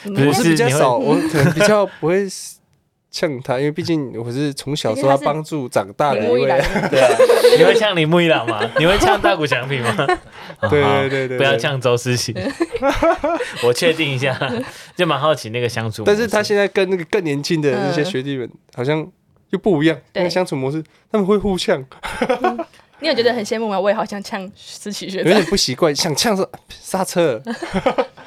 [0.05, 2.27] 不是比较少，我可能比较不会。
[3.13, 6.47] 呛他，因为毕竟我是从小受他帮助长大的一位，
[6.91, 7.09] 对啊。
[7.59, 8.59] 你会呛铃木一朗吗？
[8.81, 9.95] 你会呛大谷翔平吗？
[10.71, 12.35] 对对对对，不要呛周思齐。
[13.63, 14.35] 我确定一下，
[14.97, 16.03] 就蛮好奇那个相处。
[16.05, 19.07] 但是他现在跟那个更年轻的那些学弟们好像
[19.51, 21.85] 又不一样，那个相处模式他们会互呛。
[23.01, 23.79] 你有觉得很羡慕吗？
[23.79, 27.43] 我也好想呛思齐学长，有点不习惯，想呛是刹车。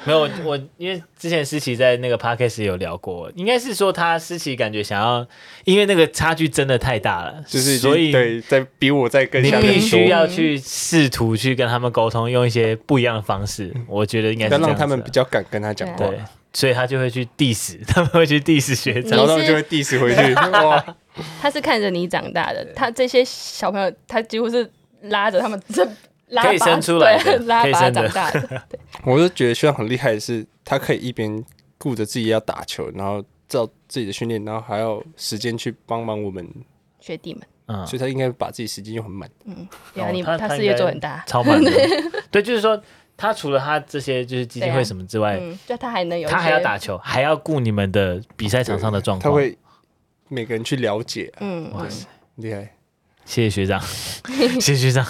[0.06, 5.26] 没有我，因为之前思琪在那个 podcast 有聊过，应该是说他思琪感觉想要，
[5.64, 13.74] 因为那个差距真的太大了，就是所以对在比我在更，你必须要去试图去跟他们沟通，用一些不一样的方式。
[13.88, 16.18] 我觉得应该是让他们比较敢跟他讲话，对，
[16.52, 20.34] 所以他就会去 diss， 他们会去 diss 学长，然后他们就会 diss 回去。
[20.64, 20.96] 哇，
[21.40, 24.70] 他是看着你长大的，他这些小朋友，他几乎是。
[25.08, 25.90] 拉着他们这拉
[26.34, 28.40] 可以生出来对，拉拔长大的。
[28.68, 31.44] 对，我就觉得学长很厉害的是，他可以一边
[31.78, 36.46] 顾着自己要打球，然后照自己的训练，然后还要时间去帮忙我们
[37.00, 37.42] 学弟们。
[37.68, 39.28] 嗯，所以他应该把自己时间用很满。
[39.44, 41.70] 嗯，对啊，你他事业做很大，超满的。
[42.30, 42.80] 对，就是说
[43.16, 49.58] 他除了他这些就是基金会什么之外，就他还能有，他还要打球，还要顾你们的比赛场上的状况，他会
[50.28, 51.32] 每个人去了解。
[51.40, 52.06] 嗯，哇塞，
[52.36, 52.72] 厉害！
[53.24, 53.80] 谢谢学长，
[54.60, 55.04] 谢谢学长。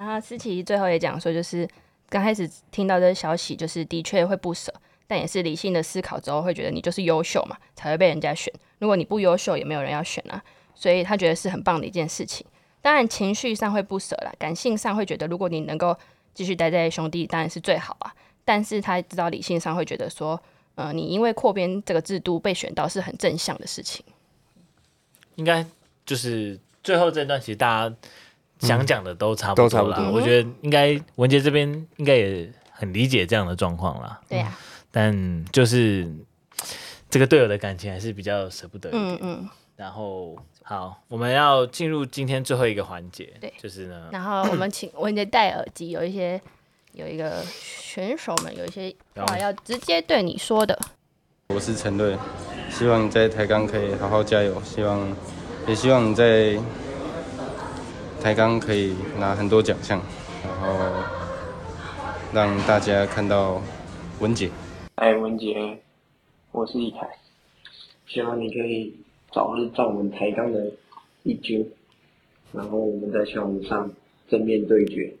[0.00, 1.68] 然后思琪最后也讲说，就是
[2.08, 4.72] 刚开始听到这个消息，就是的确会不舍，
[5.06, 8.50] 但也是理性的思考之后会觉得你就是优秀嘛，才会被人家选。
[8.78, 10.42] 如果你不优秀，也没有人要选啊。
[10.74, 12.46] 所以他觉得是很棒的一件事情。
[12.80, 15.94] 当然情绪上会不舍啦，感性上会觉得如果你能够
[16.32, 18.10] 继续待在兄弟，当然是最好啊。
[18.42, 20.42] 但是他知道理性上会觉得说，
[20.76, 24.02] 呃，你因为扩编这个制度被选到是很正向的事情。
[25.34, 25.66] 应该
[26.06, 27.96] 就是最后这段，其实大家。
[28.60, 34.20] 想讲的都差不多了，我觉得应该文杰这边应该也很理解这样的状况啦。
[34.28, 34.54] 对呀，
[34.90, 36.06] 但就是
[37.08, 38.90] 这个队友的感情还是比较舍不得。
[38.92, 39.48] 嗯嗯。
[39.76, 44.08] 然后好，我们要进入今天最后一个环节，对，就是呢。
[44.12, 46.38] 然后我们请文杰戴耳机，有一些
[46.92, 50.78] 有一个选手们有一些话要直接对你说的。
[51.48, 52.14] 我是陈瑞，
[52.70, 55.16] 希望你在台钢可以好好加油，希望
[55.66, 56.58] 也希望你在。
[58.20, 59.98] 台钢可以拿很多奖项，
[60.44, 60.76] 然后
[62.34, 63.60] 让大家看到
[64.20, 64.50] 文杰。
[64.96, 65.78] 哎，文杰，
[66.52, 67.08] 我是一凯，
[68.06, 68.94] 希望你可以
[69.32, 70.70] 早日站稳台钢的
[71.22, 71.66] 一军，
[72.52, 73.90] 然后我们在项目上
[74.28, 75.14] 正面对决。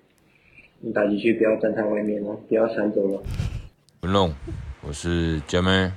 [0.80, 3.22] 你打进去不要站在外面哦，不要闪走了。
[4.02, 4.34] 文龙，
[4.82, 5.90] 我是杰妹，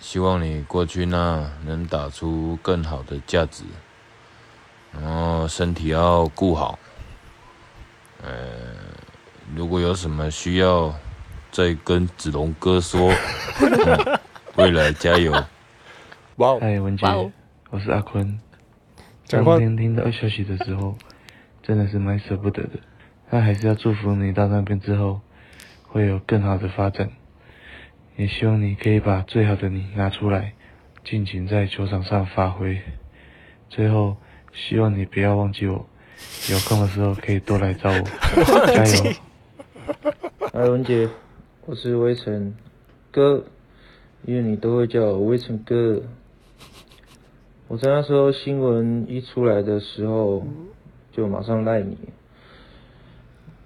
[0.00, 3.62] 希望你过去那能打出更好的价值。
[4.92, 6.78] 然后身体要顾好，
[8.22, 8.30] 呃，
[9.54, 10.94] 如果有什么需要，
[11.50, 13.12] 再跟子龙哥说。
[13.60, 14.20] 嗯、
[14.56, 15.32] 未来加油！
[16.36, 17.06] 哇，嗨，文杰，
[17.70, 18.38] 我是阿坤。
[19.28, 20.96] 当天听到消息的时候，
[21.62, 22.80] 真的是蛮舍不得的。
[23.30, 25.22] 但还是要祝福你到那边之后，
[25.88, 27.10] 会有更好的发展。
[28.16, 30.52] 也希望你可以把最好的你拿出来，
[31.02, 32.82] 尽情在球场上发挥。
[33.70, 34.18] 最后，
[34.52, 35.86] 希望你不要忘记我，
[36.50, 38.02] 有空的时候可以多来找我，
[38.72, 39.12] 加油！
[40.52, 41.08] 哎，文杰，
[41.66, 42.54] 我是威成
[43.10, 43.44] 哥，
[44.24, 46.02] 因为你都会叫我威成哥。
[47.68, 50.44] 我在那时候新闻一出来的时候，
[51.10, 51.96] 就马上赖你，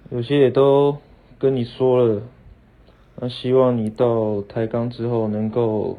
[0.09, 0.97] 有些也都
[1.37, 2.21] 跟你说了。
[3.19, 5.97] 那希望你到台钢之后能够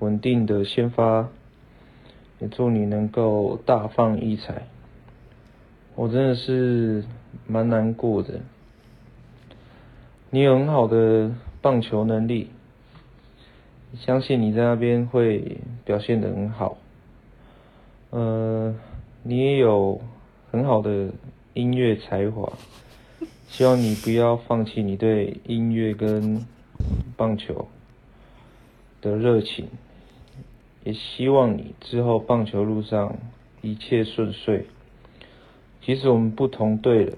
[0.00, 1.28] 稳定的先发，
[2.40, 4.66] 也祝你能够大放异彩。
[5.94, 7.04] 我真的是
[7.46, 8.40] 蛮难过的。
[10.30, 11.30] 你有很好的
[11.60, 12.48] 棒球能力，
[13.94, 16.78] 相信你在那边会表现的很好。
[18.10, 18.74] 呃，
[19.22, 20.00] 你也有
[20.50, 21.10] 很好的
[21.54, 22.52] 音乐才华。
[23.48, 26.46] 希望你不要放弃你对音乐跟
[27.16, 27.66] 棒球
[29.02, 29.68] 的热情，
[30.84, 33.16] 也希望你之后棒球路上
[33.60, 34.66] 一切顺遂。
[35.82, 37.16] 即使我们不同队了，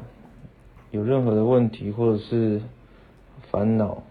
[0.91, 2.61] 有任何的问题或者是
[3.51, 4.03] 烦恼，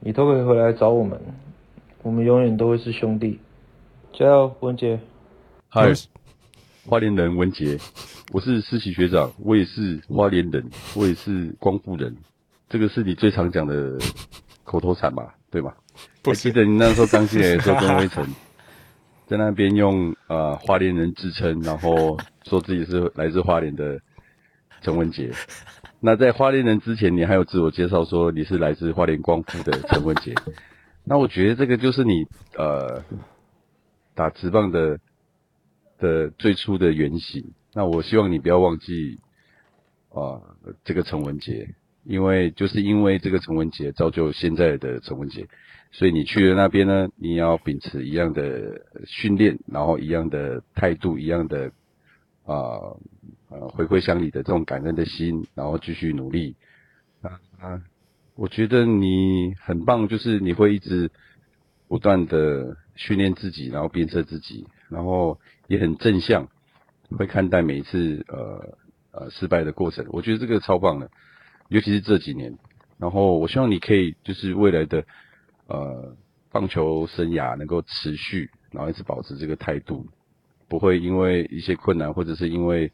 [0.00, 1.20] 你都可以回来找我们，
[2.02, 3.38] 我们永远都会是兄弟。
[4.12, 4.98] 加油，文杰！
[5.68, 5.92] 嗨，
[6.86, 7.78] 花莲人文杰。
[8.32, 12.16] 我是思齐学长，我也是花莲人，我也是光复人，
[12.68, 13.98] 这个是你最常讲的
[14.64, 15.74] 口头禅吧，对吗？
[16.24, 18.26] 我记得你那时候刚进来的时候 跟威成
[19.26, 24.00] 在那边用啊、呃、花莲人自称，然后说自己是来自花莲的
[24.82, 25.30] 陈文杰。
[26.00, 30.34] 那在花莲人之前，你还有自我介绍说你是来自花莲光复的陈文杰。
[31.04, 33.02] 那我觉得这个就是你呃
[34.14, 34.98] 打直棒的
[35.98, 37.52] 的最初的原型。
[37.72, 39.18] 那我希望你不要忘记
[40.10, 40.40] 啊，
[40.84, 45.48] 这个陈文杰，因为就是因为这个陈文杰造就现在的陈文杰，
[45.96, 51.70] 所以你去了那边呢，你要秉持一样的训练，然后一样的态度，一样的
[52.44, 52.98] 啊
[53.48, 56.56] 呃回馈乡里的这种感恩的心，然后继续努力
[57.22, 57.80] 啊啊，
[58.34, 61.12] 我觉得你很棒，就是你会一直
[61.86, 65.38] 不断的训练自己，然后鞭策自己，然后
[65.68, 66.48] 也很正向。
[67.16, 68.76] 会看待每一次呃
[69.12, 71.08] 呃失败的过程，我觉得这个超棒的，
[71.68, 72.58] 尤其是这几年。
[72.98, 75.04] 然后我希望你可以就是未来的
[75.66, 76.16] 呃
[76.50, 80.06] 棒球生涯能够持续，然后一直保持这个态度，
[80.68, 82.92] 不会因为一些困难或者是因为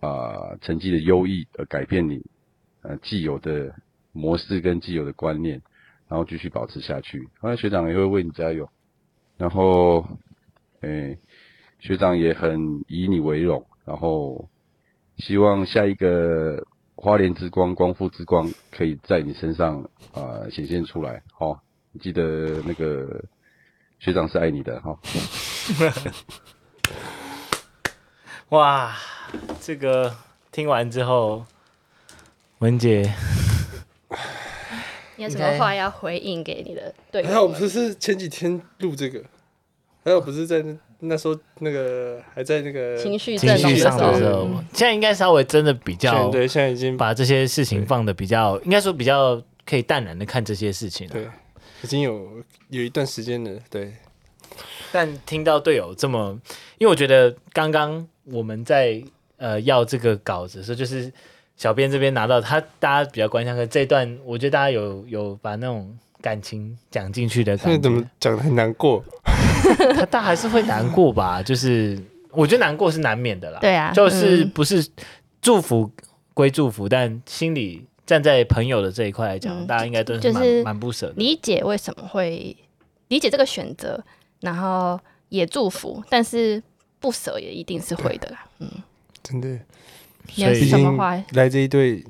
[0.00, 2.24] 啊、成绩的优异而改变你
[2.82, 3.74] 呃既有的
[4.12, 5.60] 模式跟既有的观念，
[6.08, 7.28] 然后继续保持下去。
[7.40, 8.68] 后来学长也会为你加油，
[9.36, 10.06] 然后
[10.80, 11.18] 诶。
[11.80, 14.48] 学长也很以你为荣，然后
[15.18, 16.66] 希望下一个
[17.00, 19.80] 花莲之光、光复之光可以在你身上
[20.12, 21.22] 啊、呃、显现出来。
[21.32, 21.60] 好、哦，
[21.92, 23.24] 你记得那个
[24.00, 24.90] 学长是爱你的哈。
[24.90, 24.98] 哦、
[28.58, 28.96] 哇，
[29.60, 30.12] 这个
[30.50, 31.46] 听完之后，
[32.58, 33.14] 文杰，
[35.14, 37.28] 你有什么话要回应给你的队友？
[37.28, 39.22] 还好不是前几天录这个，
[40.04, 40.76] 还有不是在那。
[41.00, 51.12] 那时候那个还在那个情绪情绪上的时候，现在应该稍微真的比较对，现在已经把这些事情放的比较，应该说比较可以淡然的看这些事情了。
[51.12, 51.28] 对，
[51.82, 53.50] 已经有有一段时间了。
[53.70, 53.92] 对，
[54.90, 56.36] 但听到队友这么，
[56.78, 59.00] 因为我觉得刚刚我们在
[59.36, 61.12] 呃要这个稿子的时候，就是
[61.56, 69.04] 小编这边拿到他，大家比较关心的这段，我觉得大家有有把那种感情讲进去的感觉，那 怎么讲的很难过？
[69.94, 71.98] 他大还是会难过吧， 就是
[72.30, 73.58] 我觉得难过是难免的啦。
[73.60, 74.86] 对啊，就是不是
[75.40, 75.90] 祝福
[76.34, 81.14] 归祝福，但心里站在朋友的这一块来讲，大家应该都是蛮蛮不舍的。
[81.16, 82.56] 理解为什么会
[83.08, 84.02] 理解这个选择，
[84.40, 84.98] 然后
[85.28, 86.62] 也祝福，但是
[87.00, 88.46] 不舍也一定是会的啦。
[88.60, 88.70] 嗯，
[89.22, 89.58] 真的。
[90.34, 91.22] 有什么话？
[91.32, 92.04] 来这一队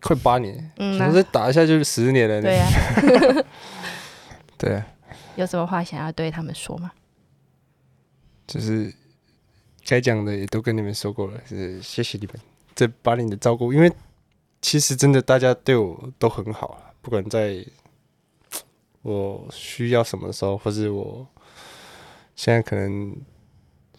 [0.00, 2.40] 快八年，嗯，再打一下就是十年了。
[2.40, 2.68] 对啊，
[4.56, 4.82] 对。
[5.36, 6.90] 有什么话想要对他们说吗？
[8.46, 8.92] 就是
[9.84, 12.34] 该讲的也都跟你们说过了，是谢谢你们
[12.74, 13.72] 这八年的照顾。
[13.72, 13.92] 因为
[14.62, 17.64] 其实真的大家对我都很好，不管在
[19.02, 21.26] 我需要什么时候，或是我
[22.34, 23.16] 现在可能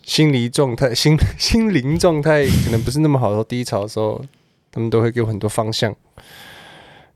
[0.03, 4.23] 心理状态、 心心灵状态可能不是那么好的时候，低潮的时候，
[4.71, 5.95] 他们都会给我很多方向，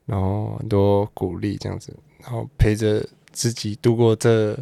[0.05, 3.07] 然后很多鼓励，这样子，然后陪着。
[3.31, 4.57] 自己度过这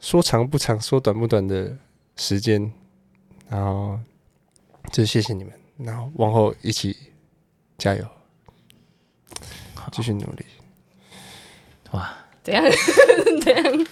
[0.00, 1.76] 说长不长、说短不短的
[2.16, 2.72] 时间，
[3.48, 3.98] 然后
[4.92, 6.96] 就谢谢你们，然后往后一起
[7.78, 8.04] 加油，
[9.92, 10.44] 继续努力。
[11.92, 12.64] 哇，怎样？
[13.42, 13.86] 怎样？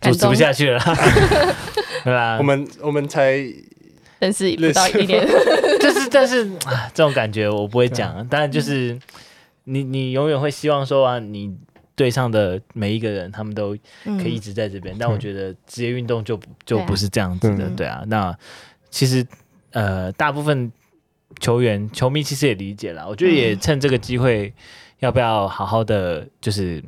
[0.00, 0.94] 主持不下去了啦，
[2.04, 2.36] 对吧？
[2.38, 3.36] 我们我们才
[4.18, 5.26] 认识不到一年，
[5.80, 8.26] 就是但是啊，这种感觉我不会讲。
[8.28, 8.98] 当然就是
[9.64, 11.56] 你你永远会希望说啊，你
[12.00, 14.96] 队上的每一个人他们都可以一直在这边。
[14.98, 18.02] 但我觉得职业运动就就不是这样子的，对啊。
[18.06, 18.34] 那
[18.88, 19.26] 其实
[19.72, 20.72] 呃，大部分
[21.38, 24.50] 球员球迷其实也理解了，我觉得也趁这个机会，
[25.00, 26.82] 要不要好好的就是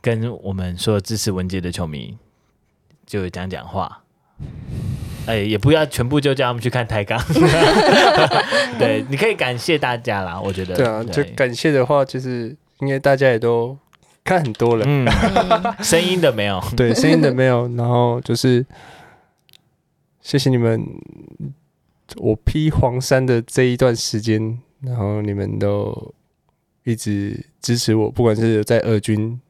[0.00, 2.18] 跟我们所有支持文杰的球迷。
[3.04, 4.04] 就讲讲话，
[5.26, 7.20] 哎，也不要全部就叫他们去看台钢。
[8.78, 10.74] 对，你可以感谢大家啦，我觉得。
[10.74, 13.76] 对啊，对就感谢的话，就是应该大家也都
[14.24, 14.84] 看很多了。
[14.86, 15.06] 嗯，
[15.82, 17.68] 声音的没有，对，声音的没有。
[17.76, 18.64] 然后就是
[20.20, 20.84] 谢谢你们，
[22.16, 26.14] 我披黄衫的这一段时间，然后你们都
[26.84, 29.40] 一直支持我，不管是在二军。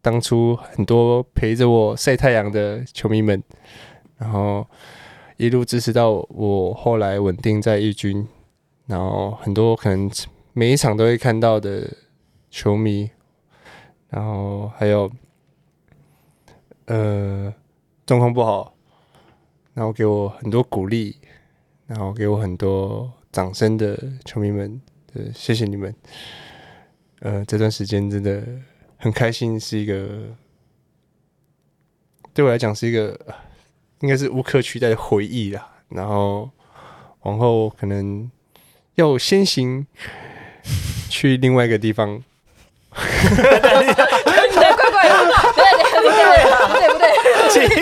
[0.00, 3.42] 当初很多陪着我晒太阳的球迷们，
[4.16, 4.64] 然后
[5.36, 8.26] 一路支持到我后来稳定在一军，
[8.86, 10.08] 然后很多可能
[10.52, 11.92] 每一场都会看到的
[12.48, 13.10] 球迷，
[14.08, 15.10] 然后还有
[16.86, 17.52] 呃
[18.06, 18.74] 状况不好，
[19.74, 21.16] 然后给我很多鼓励，
[21.86, 24.80] 然后给我很多掌声的球迷们，
[25.12, 25.94] 对，谢谢你们。
[27.20, 28.44] 呃，这段时间真的。
[29.00, 30.34] 很开心，是一个
[32.34, 33.16] 对我来讲是一个
[34.00, 35.82] 应该是无可取代的回忆啦。
[35.90, 36.50] 然后
[37.20, 38.28] 往后可能
[38.96, 39.86] 要先行
[41.08, 42.20] 去另外一个地方。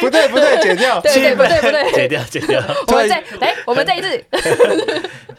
[0.00, 2.62] 不对不对，剪掉，对对不对不对，剪掉剪掉。
[2.86, 4.24] 我们再来，我们再一次。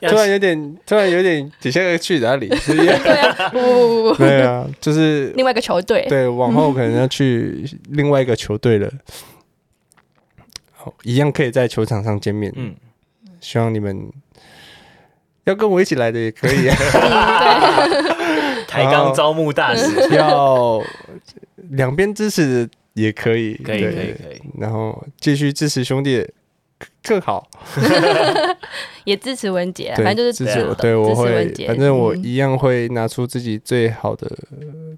[0.01, 2.47] 突然有点，突然有点，底下要去哪里？
[2.47, 6.05] 对啊，不不不，对啊，就是另外一个球队。
[6.07, 8.89] 对，往后可能要去另外一个球队了。
[10.71, 12.51] 好，一样可以在球场上见面。
[12.55, 12.75] 嗯，
[13.41, 14.11] 希望你们
[15.45, 16.69] 要跟我一起来的也可以。
[18.83, 20.81] 台钢招募大使，要
[21.69, 22.69] 两边支持。
[22.93, 24.41] 也可以，可以，可以，可以。
[24.57, 26.27] 然后继续支持兄弟
[27.03, 27.47] 更好，
[29.05, 30.73] 也支持文杰，反正就是支持我。
[30.73, 34.27] 对，我会，反正我一样会拿出自己最好的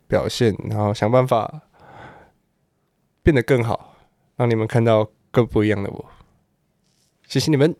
[0.08, 1.62] 表现，然后想办法
[3.22, 3.98] 变得更好，
[4.38, 6.06] 让你们看到更不一样的我。
[7.28, 7.76] 谢谢你们，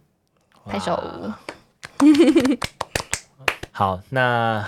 [0.66, 1.02] 拍手。
[3.72, 4.68] 好，那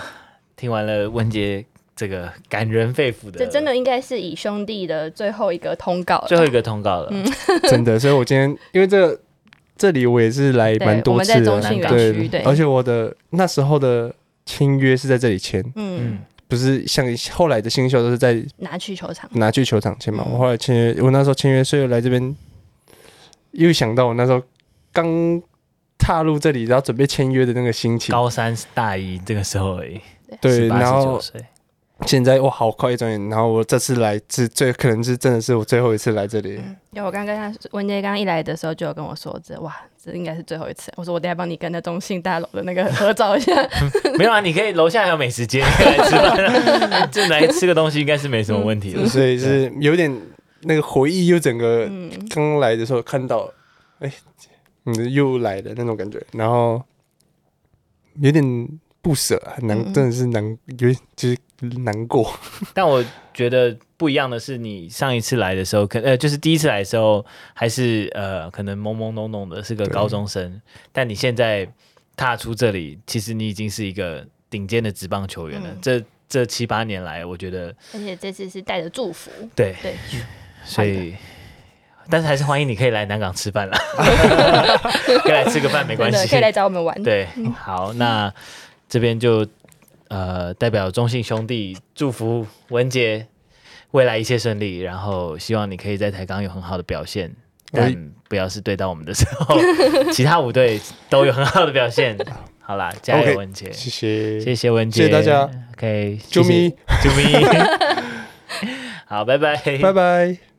[0.56, 1.64] 听完了文杰。
[1.94, 7.24] 这个感人肺腑的，这真的应该是以兄弟的最后一个通告，最后一个通告了，嗯、
[7.68, 7.98] 真的。
[8.00, 9.16] 所以我今天因为这
[9.76, 14.12] 这里我也是来蛮多次的，对，对，而且我的那时候的
[14.46, 19.30] 签约是在这里签，嗯，不是像后来的新秀都是在拿去球场。
[19.34, 20.26] 拿去球场签嘛。
[20.28, 22.34] 我后来签约，我那时候签约，所以来这边
[23.52, 24.42] 又想到我那时候
[24.92, 25.40] 刚
[25.98, 30.00] 踏入这里，然后准备签约的那个心情，高三大一这个时候而已，
[30.40, 31.20] 对，然后。
[32.04, 36.54] 现在哇，好快一转眼，然后我这次来是最可能是真的是我最后一次来这里。
[36.90, 39.72] 因为我刚跟他文杰刚一来的时候就有跟我说，这哇，
[40.02, 40.92] 这应该是最后一次。
[40.96, 43.54] 我说我等下帮你跟那中信大楼的那个合照一下。
[44.18, 49.06] 没有啊，你可以楼下还有美食街，可以来吃饭，就来吃个东西应该是没什么问题的。
[49.06, 50.12] 所以是有点
[50.62, 51.88] 那个回忆，又整个
[52.30, 53.48] 刚来的时候看到，
[54.00, 54.12] 哎、
[54.86, 56.82] 嗯，你又来的那种感觉，然后
[58.16, 58.68] 有点。
[59.02, 60.42] 不舍，很难，真的是难，
[60.78, 61.36] 有点就是
[61.80, 62.32] 难过。
[62.72, 70.62] 但我觉得不一样的是，你上一次来的时候，可呃，就是第一次来的时候，还是呃，可能懵懵懂懂的，是个高中生。
[70.92, 71.68] 但你现在
[72.16, 75.66] 踏出这里，其实你已经是一个顶尖的职棒球员了。
[75.68, 79.96] 嗯、这这七八年来，我觉得，而且这次是带着祝福，对对，
[80.64, 81.16] 所以，
[82.08, 83.76] 但是还是欢迎你可以来南港吃饭啦，
[85.24, 87.02] 可以来吃个饭没关系，可以来找我们玩。
[87.02, 87.26] 对，
[87.58, 88.32] 好，那。
[88.92, 89.46] 这边就
[90.08, 93.26] 呃代表中信兄弟祝福文杰
[93.92, 97.34] 未来一切顺利，然后希望你可以在台钢有很好的表现，
[97.72, 99.58] 但不要是对到我们的时候，
[100.12, 100.78] 其他五队
[101.08, 102.18] 都有很好的表现。
[102.60, 104.40] 好啦，加油文杰，谢谢。
[104.40, 106.76] 谢谢文杰，谢谢大家，OK，啾咪。
[107.02, 107.46] 啾咪，
[109.08, 110.42] 好，拜拜，拜拜。